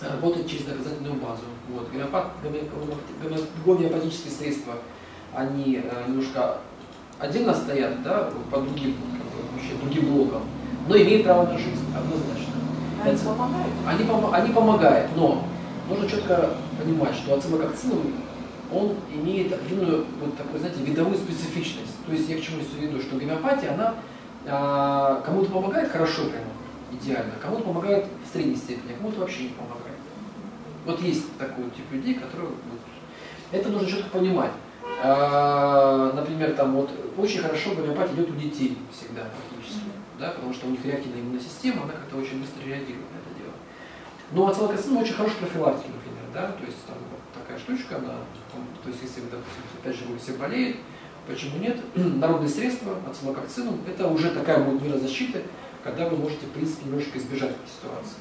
[0.03, 1.43] работает через доказательную базу.
[1.69, 1.91] Вот.
[1.91, 2.33] Гомеопат,
[3.65, 4.75] гомеопатические средства,
[5.35, 6.59] они э, немножко
[7.19, 8.97] отдельно стоят, да, по другим,
[9.53, 10.43] вообще, другим блокам,
[10.89, 12.55] но имеют право на жизнь, однозначно.
[13.03, 13.73] Они Это, помогают?
[13.87, 15.45] Они, пом они помогают, но
[15.89, 18.13] нужно четко понимать, что ацилококциновый,
[18.73, 21.95] он имеет определенную, вот такую, знаете, видовую специфичность.
[22.07, 23.95] То есть я к чему в виду, что гомеопатия, она
[24.47, 26.47] а, кому-то помогает хорошо прямо,
[26.93, 29.99] идеально, кому-то помогает в средней степени, а кому-то вообще не помогает.
[30.85, 32.49] Вот есть такой тип людей, которые...
[32.49, 32.81] Вот,
[33.53, 34.53] это нужно четко понимать.
[35.03, 40.21] А, например, там вот очень хорошо гомеопатия идет у детей всегда практически, mm-hmm.
[40.21, 43.39] да, потому что у них реактивная иммунная система, она как-то очень быстро реагирует на это
[43.39, 43.53] дело.
[44.33, 48.15] Но ацелокоцин очень хороший профилактики, например, да, то есть там вот такая штучка, она,
[48.83, 50.79] то есть если, допустим, опять же, все болеют,
[51.29, 51.77] Почему нет?
[51.95, 55.43] Народные средства, ацилококцинум, это уже такая будет мера защиты,
[55.83, 58.19] когда вы можете, в принципе, немножко избежать этой ситуации.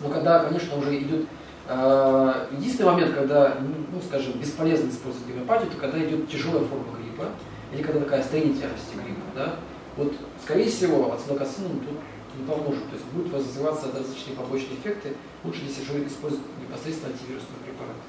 [0.00, 1.26] Но когда, конечно, уже идет
[1.68, 7.28] э, единственный момент, когда, ну, скажем, бесполезно использовать гомеопатию, это когда идет тяжелая форма гриппа,
[7.72, 9.54] или когда такая средней тяжести гриппа, да,
[9.96, 10.12] вот,
[10.42, 11.98] скорее всего, ацилококцинум тут
[12.38, 15.14] не поможет, то есть будут развиваться различные побочные эффекты,
[15.44, 18.00] лучше если человек использует непосредственно антивирусные препараты.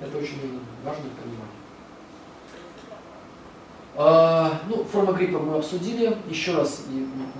[0.00, 1.65] Это очень важно понимать.
[3.98, 6.14] А, ну, форма гриппа мы обсудили.
[6.28, 6.84] Еще раз,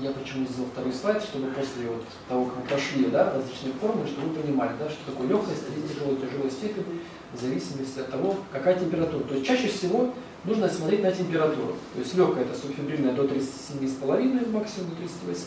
[0.00, 4.06] я почему сделал второй слайд, чтобы после вот того, как мы прошли да, различные формы,
[4.06, 7.00] чтобы вы понимали, да, что такое легкость, тяжелая, тяжелая степень,
[7.34, 9.22] в зависимости от того, какая температура.
[9.24, 11.74] То есть чаще всего нужно смотреть на температуру.
[11.92, 15.42] То есть легкая это субфибрильная до 37,5, максимум до 38,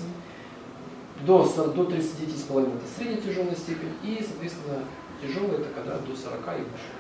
[1.26, 4.84] до, до 39,5 это средняя тяжелая степень, и, соответственно,
[5.24, 6.99] тяжелая это когда до 40 и выше.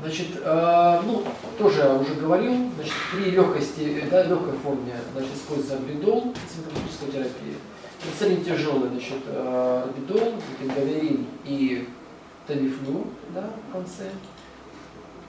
[0.00, 1.22] Значит, э, ну,
[1.58, 7.54] тоже я уже говорил, значит, при легкости, да, легкой форме, значит, используется арбидол, симптоматическая терапия.
[8.00, 9.88] При средне тяжелой, значит, э,
[10.74, 11.88] гаверин и
[12.46, 14.10] тамифлю, да, в конце.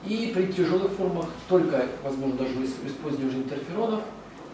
[0.06, 4.00] И при тяжелых формах только, возможно, даже использование уже интерферонов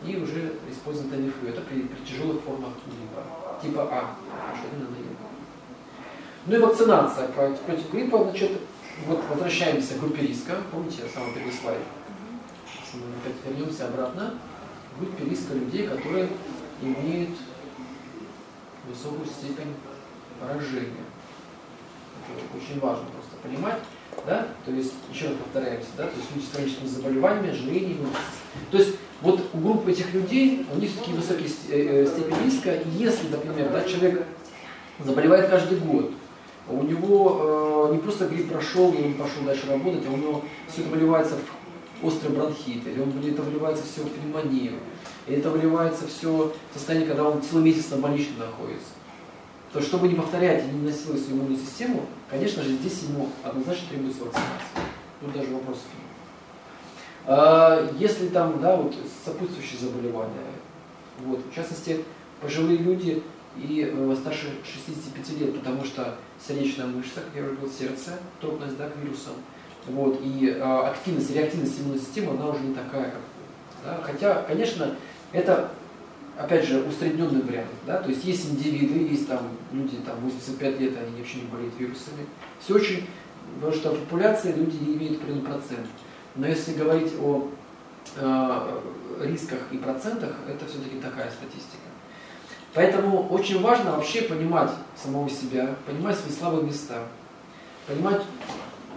[0.06, 1.48] и уже использование тамифлю.
[1.48, 4.16] Это при, при тяжелых формах гриппа, типа А,
[4.54, 5.06] H1N1.
[6.46, 8.52] Ну и вакцинация против гриппа, значит,
[9.06, 10.56] вот возвращаемся к группе риска.
[10.72, 11.80] Помните самый первый слайд?
[12.66, 14.34] Если мы вернемся обратно.
[14.96, 16.28] В группе риска людей, которые
[16.82, 17.30] имеют
[18.88, 19.74] высокую степень
[20.40, 21.04] поражения.
[22.28, 23.78] Это очень важно просто понимать.
[24.26, 24.48] Да?
[24.64, 26.06] То есть, еще раз повторяемся, да?
[26.06, 28.08] то есть люди с хроническими заболеваниями, ожирением.
[28.70, 32.78] То есть, вот у группы этих людей, у них такие высокие э, э, степени риска,
[32.96, 34.26] если, например, да, человек
[34.98, 36.12] заболевает каждый год,
[36.70, 40.42] у него э, не просто грипп прошел, и он пошел дальше работать, а у него
[40.68, 41.36] все это выливается
[42.00, 44.74] в острый бронхит, или он, это выливается все в пневмонию,
[45.26, 48.88] и это выливается все в состояние, когда он целый месяц на больничном находится.
[49.72, 53.88] То чтобы не повторять и не насиловать свою иммунную систему, конечно же, здесь ему однозначно
[53.88, 54.50] требуется вакцинация.
[55.20, 56.10] Тут даже вопросов нет.
[57.26, 58.94] А, если там, да, вот
[59.24, 60.32] сопутствующие заболевания,
[61.24, 62.04] вот, в частности,
[62.40, 63.22] пожилые люди
[63.56, 68.76] и э, старше 65 лет, потому что сердечная мышца, как я уже говорил, сердце, тропность
[68.76, 69.34] да, к вирусам.
[69.86, 73.20] Вот, и э, активность, реактивность иммунной системы, она уже не такая, как
[73.84, 74.00] да?
[74.02, 74.96] Хотя, конечно,
[75.32, 75.70] это,
[76.36, 77.68] опять же, усредненный вариант.
[77.86, 78.00] Да?
[78.00, 79.40] То есть есть индивиды, есть там
[79.72, 82.26] люди там, 85 лет, они вообще не болеют вирусами.
[82.60, 83.06] Все очень,
[83.56, 85.86] потому что в популяции люди имеют определенный процент.
[86.36, 87.48] Но если говорить о
[88.16, 88.80] э,
[89.22, 91.89] рисках и процентах, это все-таки такая статистика.
[92.74, 94.70] Поэтому очень важно вообще понимать
[95.02, 97.02] самого себя, понимать свои слабые места,
[97.86, 98.22] понимать,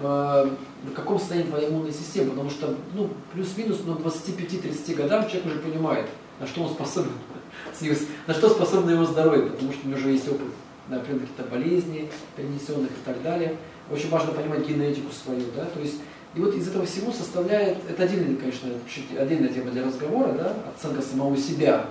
[0.02, 0.50] э,
[0.84, 5.60] в каком состоянии твоя иммунная система, потому что ну, плюс-минус ну, 25-30 годам человек уже
[5.60, 6.06] понимает,
[6.40, 7.14] на что он способен,
[8.28, 10.48] на что способно его здоровье, потому что у него уже есть опыт,
[10.88, 13.56] например, какие-то болезни, перенесенных и так далее.
[13.92, 15.96] Очень важно понимать генетику свою, да, то есть
[16.36, 18.70] и вот из этого всего составляет, это отдельная, конечно,
[19.20, 21.86] отдельная тема для разговора, да, оценка самого себя,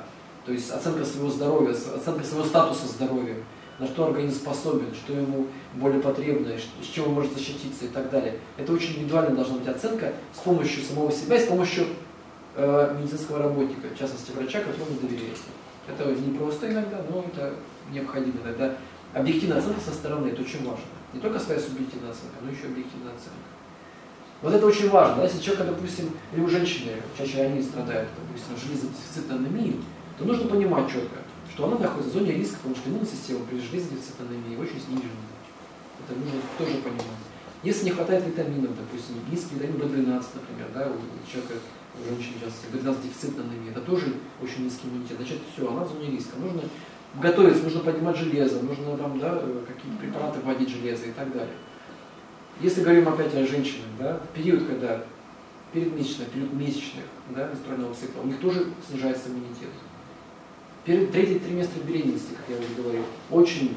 [0.45, 3.37] то есть оценка своего здоровья, оценка своего статуса здоровья,
[3.79, 6.51] на что организм способен, что ему более потребно,
[6.83, 8.39] с чем он может защититься и так далее.
[8.57, 11.87] Это очень индивидуальная должна быть оценка с помощью самого себя и с помощью
[12.57, 15.43] э, медицинского работника, в частности врача, которому доверяете.
[15.89, 17.55] Это не просто иногда, но это
[17.91, 18.47] необходимо.
[18.47, 18.77] Это
[19.15, 20.85] объективная оценка со стороны, это очень важно.
[21.13, 23.53] Не только своя субъективная оценка, но еще объективная оценка.
[24.43, 25.17] Вот это очень важно.
[25.17, 25.25] Да?
[25.25, 29.81] Если человек, допустим, или у женщины, чаще они страдают, допустим, железодефицитной анемией,
[30.23, 31.19] то нужно понимать четко,
[31.53, 35.27] что она находится в зоне риска, потому что иммунная система при железодефицитной анемии очень снижена.
[35.99, 37.23] Это нужно тоже понимать.
[37.63, 41.55] Если не хватает витаминов, допустим, низкий витамин B12, например, да, у человека,
[41.99, 45.17] у женщин часто B12 дефицитная анемия, это тоже очень низкий иммунитет.
[45.17, 46.37] Значит, все, она в зоне риска.
[46.39, 46.63] Нужно
[47.21, 51.55] готовиться, нужно поднимать железо, нужно там, да, какие препараты вводить железо и так далее.
[52.61, 55.05] Если говорим опять о женщинах, да, в период, когда
[55.73, 59.71] перед месячных, период месячных, да, менструального цикла, у них тоже снижается иммунитет.
[60.85, 63.77] Третий триместр беременности, как я уже говорил, очень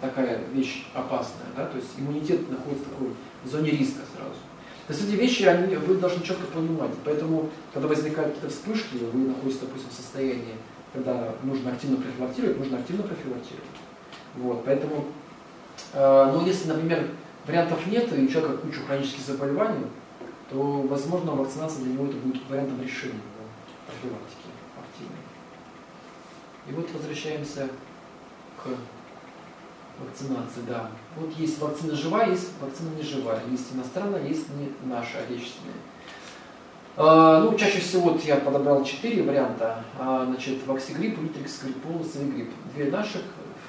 [0.00, 3.08] такая вещь опасная, да, то есть иммунитет находится в такой
[3.44, 4.34] зоне риска сразу.
[4.86, 6.90] То есть эти вещи они, вы должны четко понимать.
[7.04, 10.56] Поэтому, когда возникают какие-то вспышки, вы находитесь, допустим, в состоянии,
[10.92, 13.70] когда нужно активно профилактировать, нужно активно профилактировать.
[14.34, 15.06] Вот, поэтому,
[15.92, 17.06] э, ну, если, например,
[17.46, 19.86] вариантов нет, и у человека куча хронических заболеваний,
[20.50, 24.41] то, возможно, вакцинация для него это будет вариантом решения да, профилактики.
[26.68, 27.68] И вот возвращаемся
[28.62, 28.68] к
[29.98, 30.90] вакцинации, да.
[31.16, 33.40] Вот есть вакцина живая, есть вакцина не живая.
[33.50, 35.74] Есть иностранная, есть не наша, отечественная.
[36.96, 39.84] А, ну, чаще всего вот я подобрал четыре варианта.
[39.98, 42.50] А, значит, ваксигрипп, Литрикс, Гриппол, Савигрипп.
[42.74, 43.22] Две наших,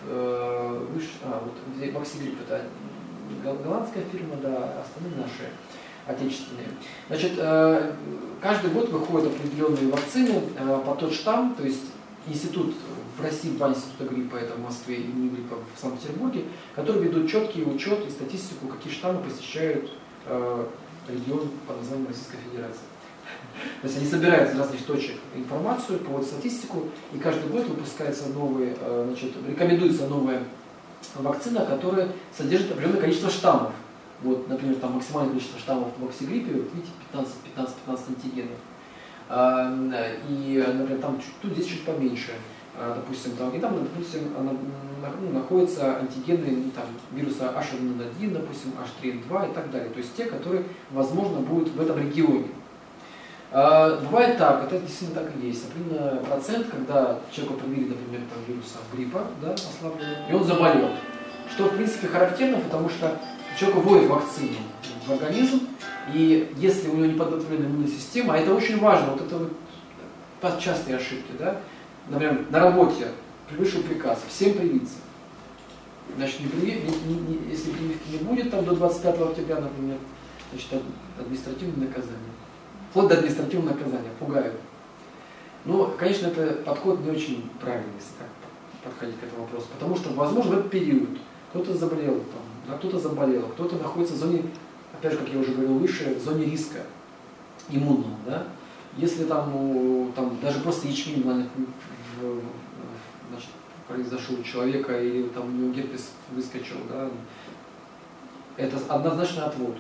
[0.08, 2.64] э, выше, а, вот ваксигрипп это
[3.44, 5.50] голландская фирма, да, остальные наши
[6.06, 6.68] отечественные.
[7.08, 7.94] Значит, э,
[8.42, 11.86] каждый год выходят определенные вакцины э, по тот штамм, то есть
[12.28, 12.74] институт
[13.18, 16.46] в России, два института гриппа, это в Москве и не гриппа в Санкт-Петербурге,
[16.76, 19.92] которые ведут четкий учет и статистику, какие штаммы посещают
[20.26, 20.66] э,
[21.10, 22.82] регион под названием Российской Федерации.
[23.82, 28.76] То есть они собирают из разных точек информацию, проводят статистику, и каждый год выпускается новый,
[29.06, 30.44] значит, рекомендуется новая
[31.16, 33.74] вакцина, которая содержит определенное количество штаммов.
[34.22, 38.58] Вот, например, там максимальное количество штаммов в ваксигриппе, вот видите, 15-15-15 антигенов.
[39.30, 39.72] А,
[40.30, 42.32] и, например, там тут здесь чуть поменьше.
[42.76, 49.52] А, допустим, там, и там, допустим, ну, находятся антигены ну, там, вируса H1N1, допустим, H3N2
[49.52, 49.90] и так далее.
[49.90, 52.48] То есть те, которые, возможно, будут в этом регионе.
[53.52, 55.66] А, бывает так, это действительно так и есть.
[55.68, 60.90] Например, процент, когда человеку привили, например, там, вируса гриппа, да, ослабленного, и он заболел.
[61.54, 63.20] Что, в принципе, характерно, потому что
[63.60, 64.58] человек вводит вакцину
[65.06, 65.68] в организм,
[66.14, 70.60] и если у него не подготовлена иммунная система, а это очень важно, вот это вот
[70.60, 71.62] частые ошибки, да,
[72.10, 73.08] например, на работе
[73.52, 74.96] вышел приказ, всем привиться.
[76.18, 79.98] Значит, не привив, не, не, не, если прививки не будет там до 25 октября, например,
[80.52, 80.82] значит,
[81.18, 82.34] административное наказание
[82.94, 84.54] вплоть до административного наказания, пугают.
[85.66, 88.28] Ну, конечно, это подход не очень правильный, если так
[88.84, 91.10] подходить к этому вопросу, потому что, возможно, в этот период
[91.50, 94.44] кто-то заболел, там, да, кто-то заболел, кто-то находится в зоне,
[95.04, 96.80] опять же, как я уже говорил выше, в зоне риска
[97.70, 98.48] иммунного, да,
[98.98, 101.50] если там, ну, там даже просто ячмень значит,
[103.88, 107.10] произошел у человека, или там у него герпес выскочил, да,
[108.56, 109.76] это однозначно отвод.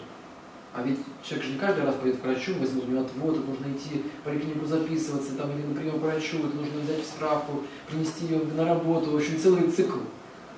[0.74, 3.47] А ведь человек же не каждый раз пойдет к врачу, возьмет у него отвод, это
[3.47, 7.63] нужно идти в поликлинику записываться, там, или на прием к врачу, это нужно дать справку,
[7.88, 9.99] принести ее на работу, в общем, целый цикл.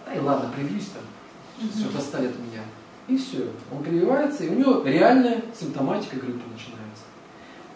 [0.08, 2.64] Ай, ладно, привьюсь там, все, достали от меня.
[3.08, 3.48] И все.
[3.72, 7.04] Он прививается, и у него реальная симптоматика гриппа начинается.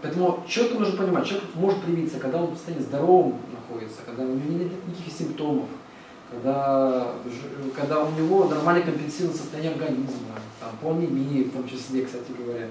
[0.01, 4.27] Поэтому четко нужно понимать, человек может привиться, когда он в состоянии здоровом находится, когда у
[4.27, 5.65] него нет никаких симптомов,
[6.31, 7.13] когда,
[7.75, 12.67] когда у него нормально компенсировано состояние организма, там, по анемии в том числе, кстати говоря,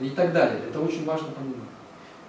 [0.00, 0.62] и так далее.
[0.68, 1.68] Это очень важно понимать.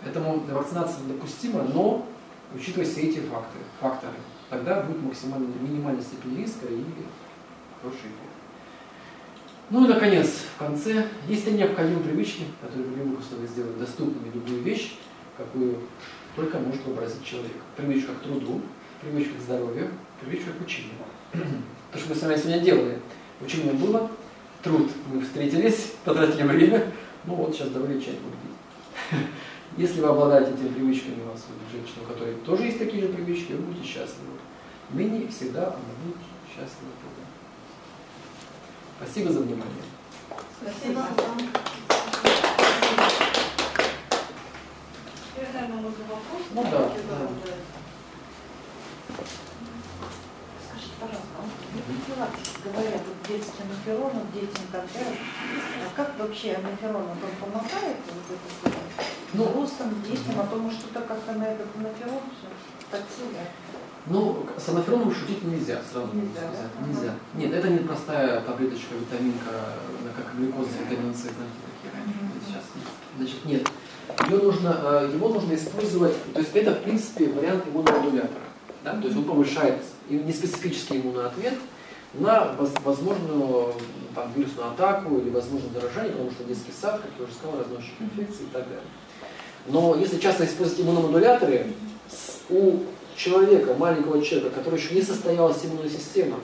[0.03, 2.05] Поэтому вакцинация допустима, но
[2.53, 4.13] учитывая все эти факторы, факторы
[4.49, 6.83] тогда будет максимально минимальная степень риска и
[7.81, 8.36] хороший эффект.
[9.69, 14.61] Ну и наконец, в конце, есть ли необходимые привычки, которые в любых условиях доступными любую
[14.61, 14.95] вещь,
[15.35, 15.79] какую
[16.37, 17.51] только может вообразить человек.
[17.75, 18.61] Привычка к труду,
[19.01, 19.89] привычка к здоровью,
[20.21, 20.93] привычка к учению.
[21.91, 22.99] То, что мы с вами сегодня делали.
[23.41, 24.09] Учение было,
[24.63, 26.89] труд мы встретились, потратили время,
[27.25, 29.19] ну вот сейчас давай чай будем пить.
[29.77, 33.51] Если вы обладаете этими привычками, у вас женщина, у которой тоже есть такие же привычки,
[33.51, 34.37] вы будете счастливы.
[34.91, 36.91] Ныне всегда она будет счастлива.
[38.97, 39.83] Спасибо за внимание.
[40.59, 41.37] Спасибо вам.
[46.53, 46.69] Ну да.
[46.69, 47.27] да.
[52.17, 55.19] пожалуйста, говорят, вот детский анаферон, детям так далее.
[55.85, 58.77] А как вообще анаферон, он помогает вот это
[59.33, 62.47] ну, взрослым, детям, а то мы что-то как-то на этот анаферон все
[62.89, 63.41] так сильно.
[64.09, 66.07] Ну, с анафероном шутить нельзя сразу.
[66.13, 66.87] Нельзя, да?
[66.87, 67.13] нельзя.
[67.35, 69.51] Нет, это не простая таблеточка, витаминка,
[70.15, 72.17] как глюкоза, витамин С, знаете, такие раньше.
[72.45, 72.63] Сейчас
[73.17, 73.67] Значит, нет.
[74.29, 78.41] Ее нужно, э, его нужно использовать, то есть это, в принципе, вариант иммуномодулятора.
[78.83, 78.93] Да?
[78.93, 81.55] То есть он повышает неспецифический иммунный ответ
[82.13, 83.73] на возможную
[84.15, 87.93] там, вирусную атаку или возможное заражение, потому что детский сад, как я уже сказал, разносчик
[87.99, 88.81] инфекции и так далее.
[89.67, 91.67] Но если часто использовать иммуномодуляторы,
[92.49, 92.79] у
[93.17, 96.37] человека, маленького человека, который еще не состоялась иммунная система,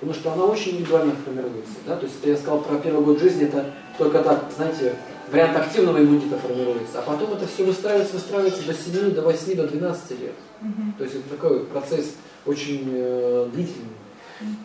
[0.00, 1.74] потому что она очень индивидуально формируется.
[1.86, 1.96] Да?
[1.96, 4.96] То есть, это я сказал про первый год жизни, это только так, знаете,
[5.30, 9.68] вариант активного иммунитета формируется, а потом это все выстраивается, выстраивается до 7, до 8, до
[9.68, 10.34] 12 лет.
[10.62, 10.82] Угу.
[10.98, 12.14] То есть это такой процесс
[12.46, 13.88] очень э, длительный.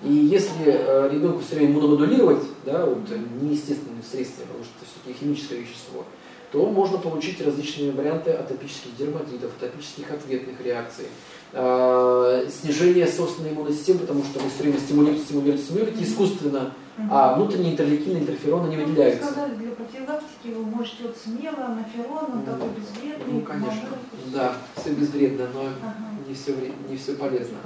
[0.04, 3.00] И если э, ребенку все время иммуномодулировать, да, вот,
[3.42, 6.06] неестественные средства, потому что это все-таки химическое вещество,
[6.52, 11.08] то можно получить различные варианты атопических дерматитов, атопических ответных реакций, э,
[11.52, 16.74] снижение собственной иммунной системы, потому что вы все время стимулируете, стимулируете, стимулируете искусственно,
[17.10, 19.26] а внутренние интерлейкины, интерфероны не выделяются.
[19.26, 23.34] Вы сказали, для профилактики вы можете вот смело, анаферон, он такой безвредный.
[23.34, 23.90] Ну, конечно,
[24.34, 26.56] да, все безвредно, но ага не все,
[26.88, 27.58] не все полезно.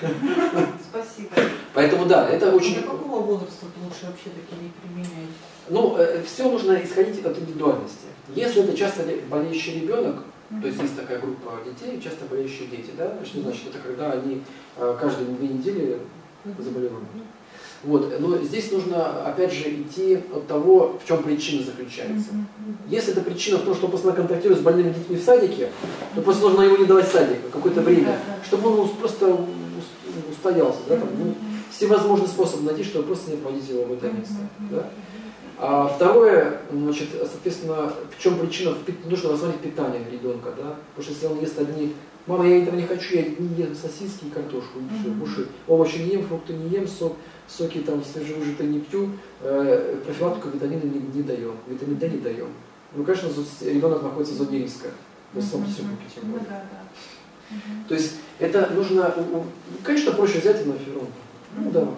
[0.90, 1.30] Спасибо.
[1.74, 2.74] Поэтому да, это очень...
[2.74, 5.32] Для какого возраста лучше вообще такие применять?
[5.68, 8.06] Ну, все нужно исходить от индивидуальности.
[8.34, 10.22] Если это часто болеющий ребенок,
[10.60, 13.16] то есть есть такая группа детей, часто болеющие дети, да?
[13.24, 13.68] Что значит?
[13.68, 14.42] Это когда они
[14.76, 15.98] э, каждые две недели
[16.58, 17.04] заболевают.
[17.84, 18.20] Вот.
[18.20, 22.30] Но здесь нужно, опять же, идти от того, в чем причина заключается.
[22.88, 25.70] Если эта причина в том, что постоянно контактирует с больными детьми в садике,
[26.14, 29.36] то просто нужно ему не давать садик какое-то время, чтобы он просто
[30.30, 30.78] устоялся.
[30.88, 31.34] Да, там, ну,
[31.70, 34.34] всевозможные способы найти, чтобы просто не отводить его в это место.
[34.70, 34.90] Да?
[35.64, 38.74] А второе, значит, соответственно, в чем причина,
[39.04, 41.94] нужно рассмотреть питание ребенка, да, потому что если он ест одни,
[42.26, 45.98] мама, я этого не хочу, я не ем сосиски и картошку, и все, кушай, овощи
[45.98, 47.16] не ем, фрукты не ем, сок,
[47.46, 49.10] соки там свежевыжатые не пью,
[49.40, 52.48] э, профилактику витамины не, не даем, витамин D не даем.
[52.96, 53.28] Ну, конечно,
[53.60, 54.88] ребенок находится в зоне риска,
[55.32, 55.68] в высоком
[56.12, 56.66] тем более.
[57.86, 59.14] То есть это нужно,
[59.84, 60.74] конечно, проще взять и на
[61.58, 61.88] Ну да.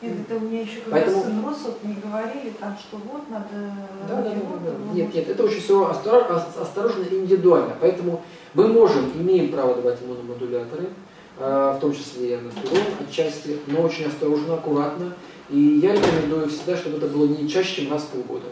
[0.00, 1.22] Нет, это у меня еще когда Поэтому...
[1.22, 3.72] сын рос, вот мне говорили там, что вот надо...
[4.08, 4.94] Да, да, да, да.
[4.94, 7.76] Нет, нет, это очень все осторожно и индивидуально.
[7.80, 8.22] Поэтому
[8.54, 10.90] мы можем, имеем право давать иммуномодуляторы,
[11.38, 15.14] а, в том числе и анатолон отчасти, но очень осторожно, аккуратно.
[15.50, 18.46] И я рекомендую всегда, чтобы это было не чаще, чем раз в полгода.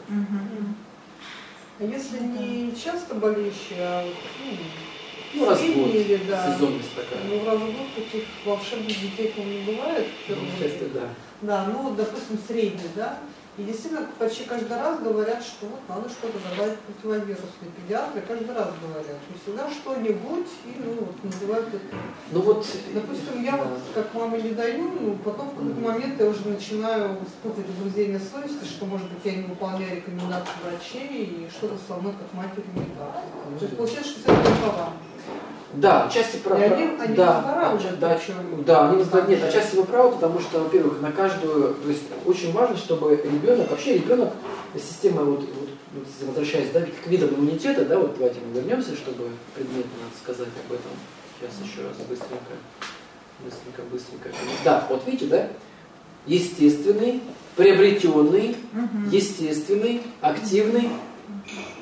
[1.78, 4.02] А если не часто болеющий, а
[5.34, 6.54] ну, ну, раз в год, или, да.
[6.54, 7.22] сезонность такая.
[7.28, 10.06] Ну, раз в год таких волшебных детей, не бывает.
[10.28, 11.08] Ну, часто, да.
[11.42, 13.18] Да, ну, допустим, средний, да.
[13.58, 18.68] И действительно, почти каждый раз говорят, что вот надо что-то добавить противовирусные педиатры, каждый раз
[18.82, 19.16] говорят.
[19.30, 21.96] И всегда что-нибудь, и ну, вот, называют это.
[22.32, 23.64] Ну вот, Допустим, я да.
[23.64, 28.20] вот как мама не даю, ну, потом в какой-то момент я уже начинаю испытывать угрызение
[28.20, 32.64] совести, что, может быть, я не выполняю рекомендации врачей, и что-то со мной как матери
[32.74, 33.24] не так.
[33.58, 34.92] То есть получается, что все это вам.
[35.74, 36.60] Да, отчасти прав.
[36.60, 38.18] Они, они да, отчасти, да,
[38.64, 42.52] да, они воздают, нет, отчасти вы правы, потому что, во-первых, на каждую, то есть очень
[42.52, 44.32] важно, чтобы ребенок, вообще ребенок,
[44.74, 49.30] система, вот, вот, вот возвращаясь, да, к видам иммунитета, да, вот давайте мы вернемся, чтобы
[49.54, 49.90] предметно
[50.22, 50.92] сказать об этом.
[51.38, 52.54] Сейчас еще раз быстренько,
[53.44, 54.30] быстренько, быстренько.
[54.64, 55.48] Да, вот видите, да,
[56.26, 57.22] естественный,
[57.56, 58.56] приобретенный,
[59.10, 60.90] естественный, активный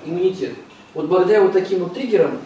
[0.05, 0.55] иммунитет.
[0.95, 2.39] Вот благодаря вот таким вот триггерам,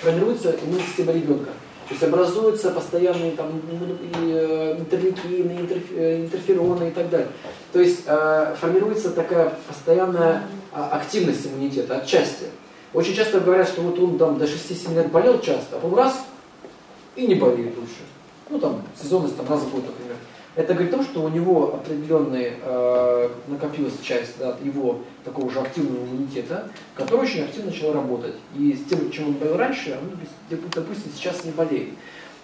[0.00, 1.50] формируется иммунная система ребенка.
[1.88, 7.28] То есть образуются постоянные там, э, интерлейкины, э, интерфероны и так далее.
[7.72, 12.46] То есть э, формируется такая постоянная а, активность иммунитета отчасти.
[12.94, 16.24] Очень часто говорят, что вот он там до 6-7 лет болел часто, а потом раз
[17.16, 18.02] и не болеет лучше.
[18.48, 20.13] Ну там сезонность там раз в год, например.
[20.56, 25.58] Это говорит о том, что у него определенный э, накопилась часть да, его такого же
[25.58, 28.34] активного иммунитета, который очень активно начал работать.
[28.56, 30.16] И с тем, чем он болел раньше, он,
[30.74, 31.90] допустим, сейчас не болеет.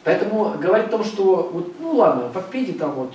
[0.02, 3.14] Поэтому говорить о том, что вот, ну ладно, попейте там вот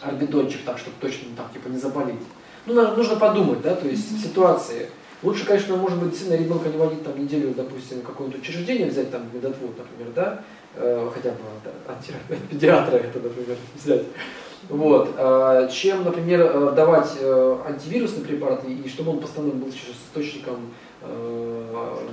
[0.00, 2.20] арбидончик так, чтобы точно там типа не заболеть.
[2.66, 4.90] Ну, нужно подумать, да, то есть в ситуации.
[5.22, 9.22] Лучше, конечно, может быть, действительно ребенка не водить там неделю, допустим, какое-нибудь учреждение взять, там,
[9.32, 11.36] медотвод, например, да, хотя бы
[11.86, 12.04] от
[12.94, 14.04] это, например, взять.
[14.68, 15.14] Вот.
[15.18, 17.16] Э, чем, например, э, давать
[17.66, 20.72] антивирусный препарат, и чтобы он постоянно был еще источником,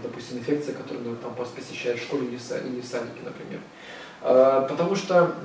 [0.02, 3.60] допустим, инфекции, которую там посещает в школе или в садике, например.
[4.20, 5.36] Потому что,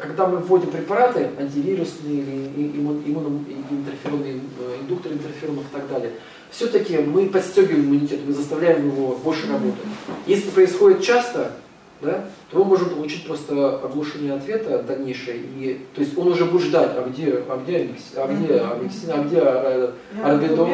[0.00, 4.40] когда мы вводим препараты, антивирусные или иммуноинтерферонные,
[4.80, 6.12] индукторы интерферонов и так далее,
[6.50, 9.84] все-таки мы подстегиваем иммунитет, мы заставляем его больше работать.
[10.26, 11.52] Если происходит часто,
[12.00, 15.38] да, то мы можем получить просто оглушение ответа дальнейшее.
[15.38, 19.12] И, то есть он уже будет ждать, а где, а где, а где, а где,
[19.12, 20.68] а где а, Арбидон?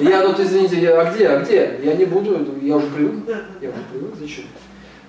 [0.00, 1.80] Я, ну, извините, я, а где, а где?
[1.82, 3.26] Я не буду, я уже привык,
[3.60, 4.44] я уже привык, зачем?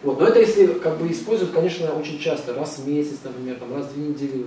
[0.03, 0.19] Вот.
[0.19, 3.87] Но это если как бы используют, конечно, очень часто, раз в месяц, например, там, раз
[3.87, 4.45] в две недели.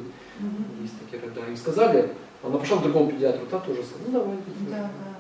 [0.81, 2.11] Есть такие, когда им сказали,
[2.43, 4.37] она пошла к другому педиатру, та тоже сказала, ну давай.
[4.71, 5.19] Да, да.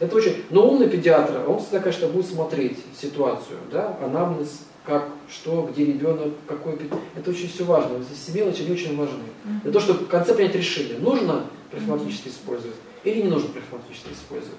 [0.00, 5.68] Это очень, но умный педиатр, он всегда, конечно, будет смотреть ситуацию, да, анамнез, как, что,
[5.70, 6.78] где ребенок, какой
[7.14, 7.98] Это очень все важно.
[7.98, 9.24] Вот эти мелочи они очень важны.
[9.62, 14.58] Для того, чтобы в конце принять решение, нужно профилактически использовать или не нужно профилактически использовать.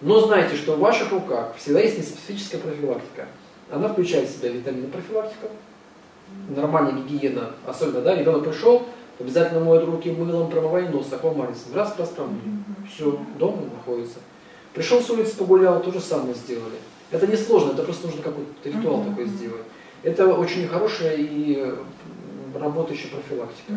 [0.00, 3.28] Но знайте, что в ваших руках всегда есть неспецифическая профилактика.
[3.70, 5.46] Она включает в себя витамины профилактика,
[6.48, 8.86] нормальная гигиена, особенно, да, ребенок пришел,
[9.20, 12.40] обязательно моет руки мылом, промывай нос, аквамарисом, раз, раз промыли.
[12.92, 14.18] Все, дома находится.
[14.74, 16.78] Пришел с улицы, погулял, то же самое сделали.
[17.10, 19.10] Это не сложно, это просто нужно какой-то ритуал mm-hmm.
[19.10, 19.62] такой сделать.
[20.02, 21.74] Это очень хорошая и
[22.58, 23.72] работающая профилактика.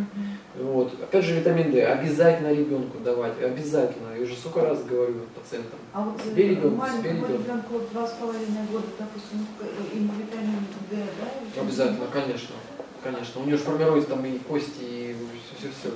[0.60, 0.94] Вот.
[1.02, 4.14] Опять же, витамин D обязательно ребенку давать, обязательно.
[4.16, 5.80] Я уже сколько раз говорю пациентам.
[5.94, 7.34] А вот Себе ребенку, маленькому себе ребенку.
[7.34, 11.62] ребенку вот два с половиной года, допустим, э, ему витамин D, да?
[11.62, 12.56] Обязательно, конечно.
[13.04, 13.42] Конечно.
[13.42, 15.16] У нее же формируются там и кости, и
[15.58, 15.90] все-все-все.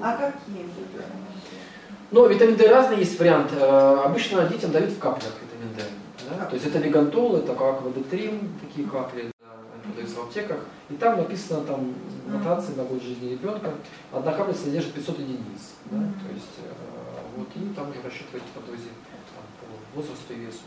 [0.00, 1.14] А какие витамины?
[2.10, 3.50] Но витамин D разный есть вариант.
[3.52, 5.32] Э, Обычно детям дают в каплях.
[6.30, 6.46] Да.
[6.46, 10.60] То есть это вегантол, это как водотрин, такие капли, они продаются в аптеках.
[10.88, 11.94] И там написано там
[12.26, 13.72] нотации на год жизни ребенка.
[14.12, 15.74] Одна капля содержит 500 единиц.
[15.90, 15.98] Да?
[15.98, 16.72] То есть э,
[17.36, 18.90] вот и там уже рассчитываете по дозе
[19.34, 20.60] там, по возрасту и весу.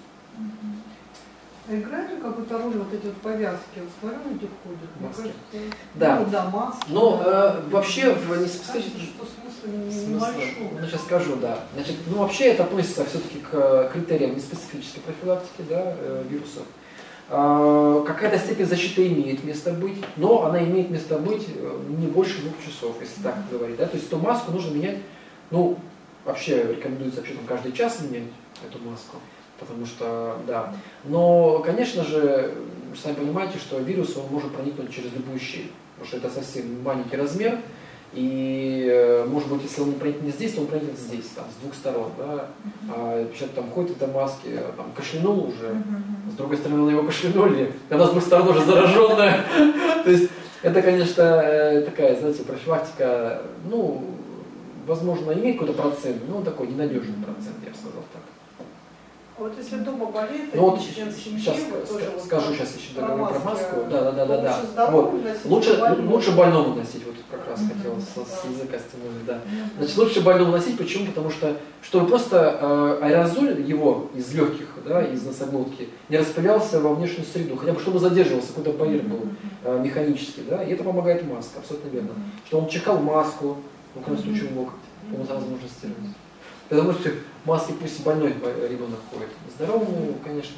[1.66, 3.78] А играют ли какую-то роль вот эти вот повязки?
[3.78, 4.90] Вот смотрю, люди ходят.
[5.00, 5.22] Мне Маски.
[5.22, 6.20] кажется, Да.
[6.20, 6.86] Ну, да, маски.
[6.90, 7.56] Но да.
[7.66, 10.28] э, вообще в неспецифических что смысл не- Смысла?
[10.32, 10.70] небольшой.
[10.82, 11.60] Ну, сейчас скажу, да.
[11.74, 16.64] Значит, ну, вообще это относится все-таки к э, критериям неспецифической профилактики да, э, вирусов.
[17.30, 22.42] А, Какая-то степень защиты имеет место быть, но она имеет место быть э, не больше
[22.42, 23.78] двух часов, если так говорить.
[23.78, 23.86] Да?
[23.86, 24.98] То есть эту маску нужно менять,
[25.50, 25.78] ну,
[26.26, 28.28] вообще рекомендуется вообще там каждый час менять
[28.68, 29.16] эту маску,
[29.60, 30.74] потому что, да.
[31.06, 32.54] Но, конечно же,
[32.96, 37.18] сами понимаете, что вирус он может проникнуть через любую щель, потому что это совсем маленький
[37.18, 37.58] размер,
[38.14, 41.46] и, э, может быть, если он не проникнет не здесь, то он проникнет здесь, там,
[41.46, 42.48] с двух сторон, да.
[42.90, 45.76] А человек там ходит в этой маске, там, кашлянул уже,
[46.32, 49.44] с другой стороны, на него кашлянули, она с двух сторон уже зараженная.
[50.04, 50.30] То есть,
[50.62, 54.04] это, конечно, э, такая, знаете, профилактика, ну,
[54.86, 58.23] возможно, имеет какой-то процент, но он такой ненадежный процент, я бы сказал так.
[59.36, 62.56] А Вот если дома болеет, Ну вот член семьи, сейчас вот тоже вот скажу, про-
[62.56, 63.76] сейчас еще про договорю про маску.
[63.90, 64.92] Да, да, да, да, да.
[64.92, 65.24] Вот.
[65.24, 66.12] носить, Лучше, больному.
[66.14, 67.70] лучше больному носить, вот как раз Мгм.
[67.74, 68.50] хотел с, с Да.
[68.50, 69.42] языка стянуть, да.
[69.80, 71.08] Значит, лучше больному носить, почему?
[71.08, 76.94] Потому что, чтобы просто э, аэрозоль его из легких, да, из носоглотки, не распылялся во
[76.94, 79.22] внешнюю среду, хотя бы чтобы задерживался, какой-то барьер был
[79.64, 82.10] э, механический, да, и это помогает маска, абсолютно верно.
[82.46, 83.58] Что он чихал маску,
[83.96, 84.74] ну, в крайнем случае, в локоть,
[85.12, 85.96] ему сразу нужно стирать.
[86.74, 87.12] Потому что
[87.46, 89.30] маски пусть и больной бо- ребенок ходит.
[89.56, 90.56] Здоровому, конечно,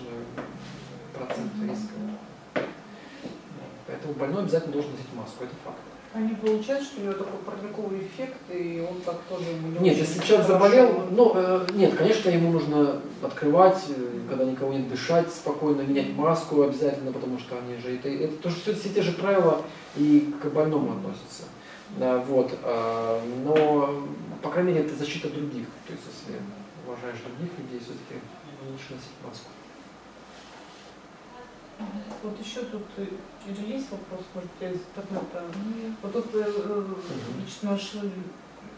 [1.13, 2.63] процент риска.
[3.85, 5.77] Поэтому больной обязательно должен носить маску, это факт.
[6.13, 9.97] А не получается, что у него такой парниковый эффект, и он так тоже не Нет,
[9.97, 15.27] если человек заболел, ну, э, нет, конечно, ему нужно открывать, э, когда никого нет, дышать
[15.29, 19.11] спокойно, менять маску обязательно, потому что они же, это, это тоже все, все те же
[19.11, 19.61] правила
[19.97, 21.43] и к больному относятся.
[21.97, 24.03] Вот, а, но,
[24.41, 25.67] по крайней мере, это защита других.
[25.87, 26.41] То есть, если
[26.85, 28.21] уважаешь других людей, все-таки
[28.69, 29.49] лучше носить маску.
[32.23, 33.05] Вот еще тут э,
[33.47, 35.43] или есть вопрос, может, из интернета?
[36.01, 36.85] Вот тут э, э,
[37.41, 37.99] лично наши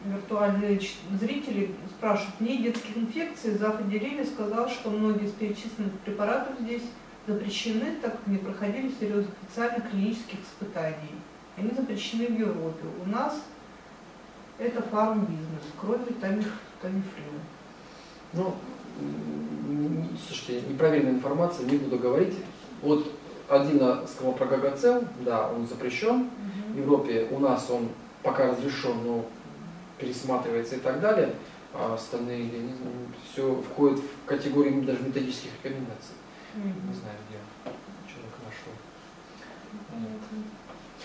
[0.03, 0.79] виртуальные
[1.19, 3.79] зрители спрашивают, мне детских инфекций Зав.
[3.79, 6.83] отделение сказал, что многие из перечисленных препаратов здесь
[7.27, 11.15] запрещены, так как не проходили серьезных официальных клинических испытаний.
[11.57, 12.85] Они запрещены в Европе.
[13.03, 13.41] У нас
[14.59, 17.23] это фарм-бизнес, кроме тамиф, тамифлю.
[18.33, 18.55] Ну,
[20.27, 22.35] слушайте, непроверенная информация, не буду говорить.
[22.83, 23.11] Вот
[23.49, 26.29] отдельно сказал про гагацел, да, он запрещен.
[26.73, 27.89] В Европе у нас он
[28.21, 29.25] пока разрешен, но
[29.97, 31.33] пересматривается и так далее.
[31.73, 32.93] А остальные, я не знаю,
[33.31, 36.15] все входит в категорию даже методических рекомендаций.
[36.55, 37.39] Не знаю, где
[38.07, 38.73] человек нашел.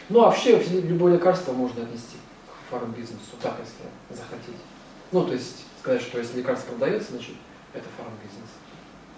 [0.09, 2.17] Ну, а вообще, любое лекарство можно отнести
[2.47, 4.59] к фармбизнесу, так, если захотите.
[5.11, 7.35] Ну, то есть, сказать, что если лекарство продается, значит,
[7.73, 8.51] это фармбизнес.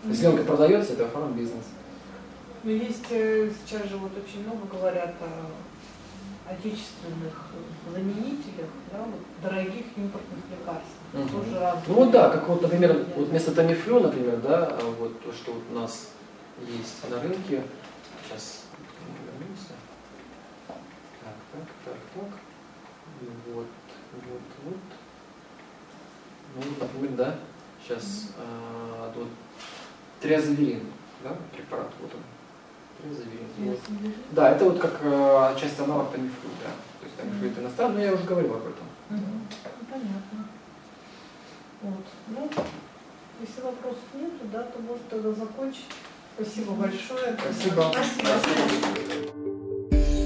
[0.04, 1.64] Если он продается, это фармбизнес.
[2.62, 7.50] Но есть э, сейчас же вот очень много говорят о отечественных
[7.92, 10.94] заменителях, да, вот, дорогих импортных лекарств.
[11.12, 11.28] Мгм.
[11.28, 11.78] Тоже.
[11.86, 15.52] Ну вот да, как вот, например, вот вместо тамифлю, например, да, а вот то, что
[15.52, 16.08] вот у нас
[16.66, 17.62] есть на рынке.
[18.26, 18.63] Сейчас.
[21.54, 22.30] Так, так, так.
[23.20, 23.66] И вот,
[24.12, 24.76] вот, вот.
[26.56, 27.36] Ну, например, да,
[27.80, 29.28] сейчас а, вот
[30.20, 30.82] триазоверин,
[31.22, 32.20] да, препарат, вот он.
[32.98, 33.46] Триазоверин.
[33.58, 33.78] Вот.
[34.32, 36.70] Да, это вот как э, часть аналог тамифлю, да.
[37.00, 38.86] То есть тамифлю это иностранный, но я уже говорил об этом.
[39.10, 39.18] Ну,
[39.88, 40.48] Понятно.
[41.82, 42.04] Вот.
[42.28, 42.50] Ну,
[43.40, 45.86] если вопросов нет, да, то может тогда закончить.
[46.34, 47.36] Спасибо большое.
[47.38, 47.92] Спасибо.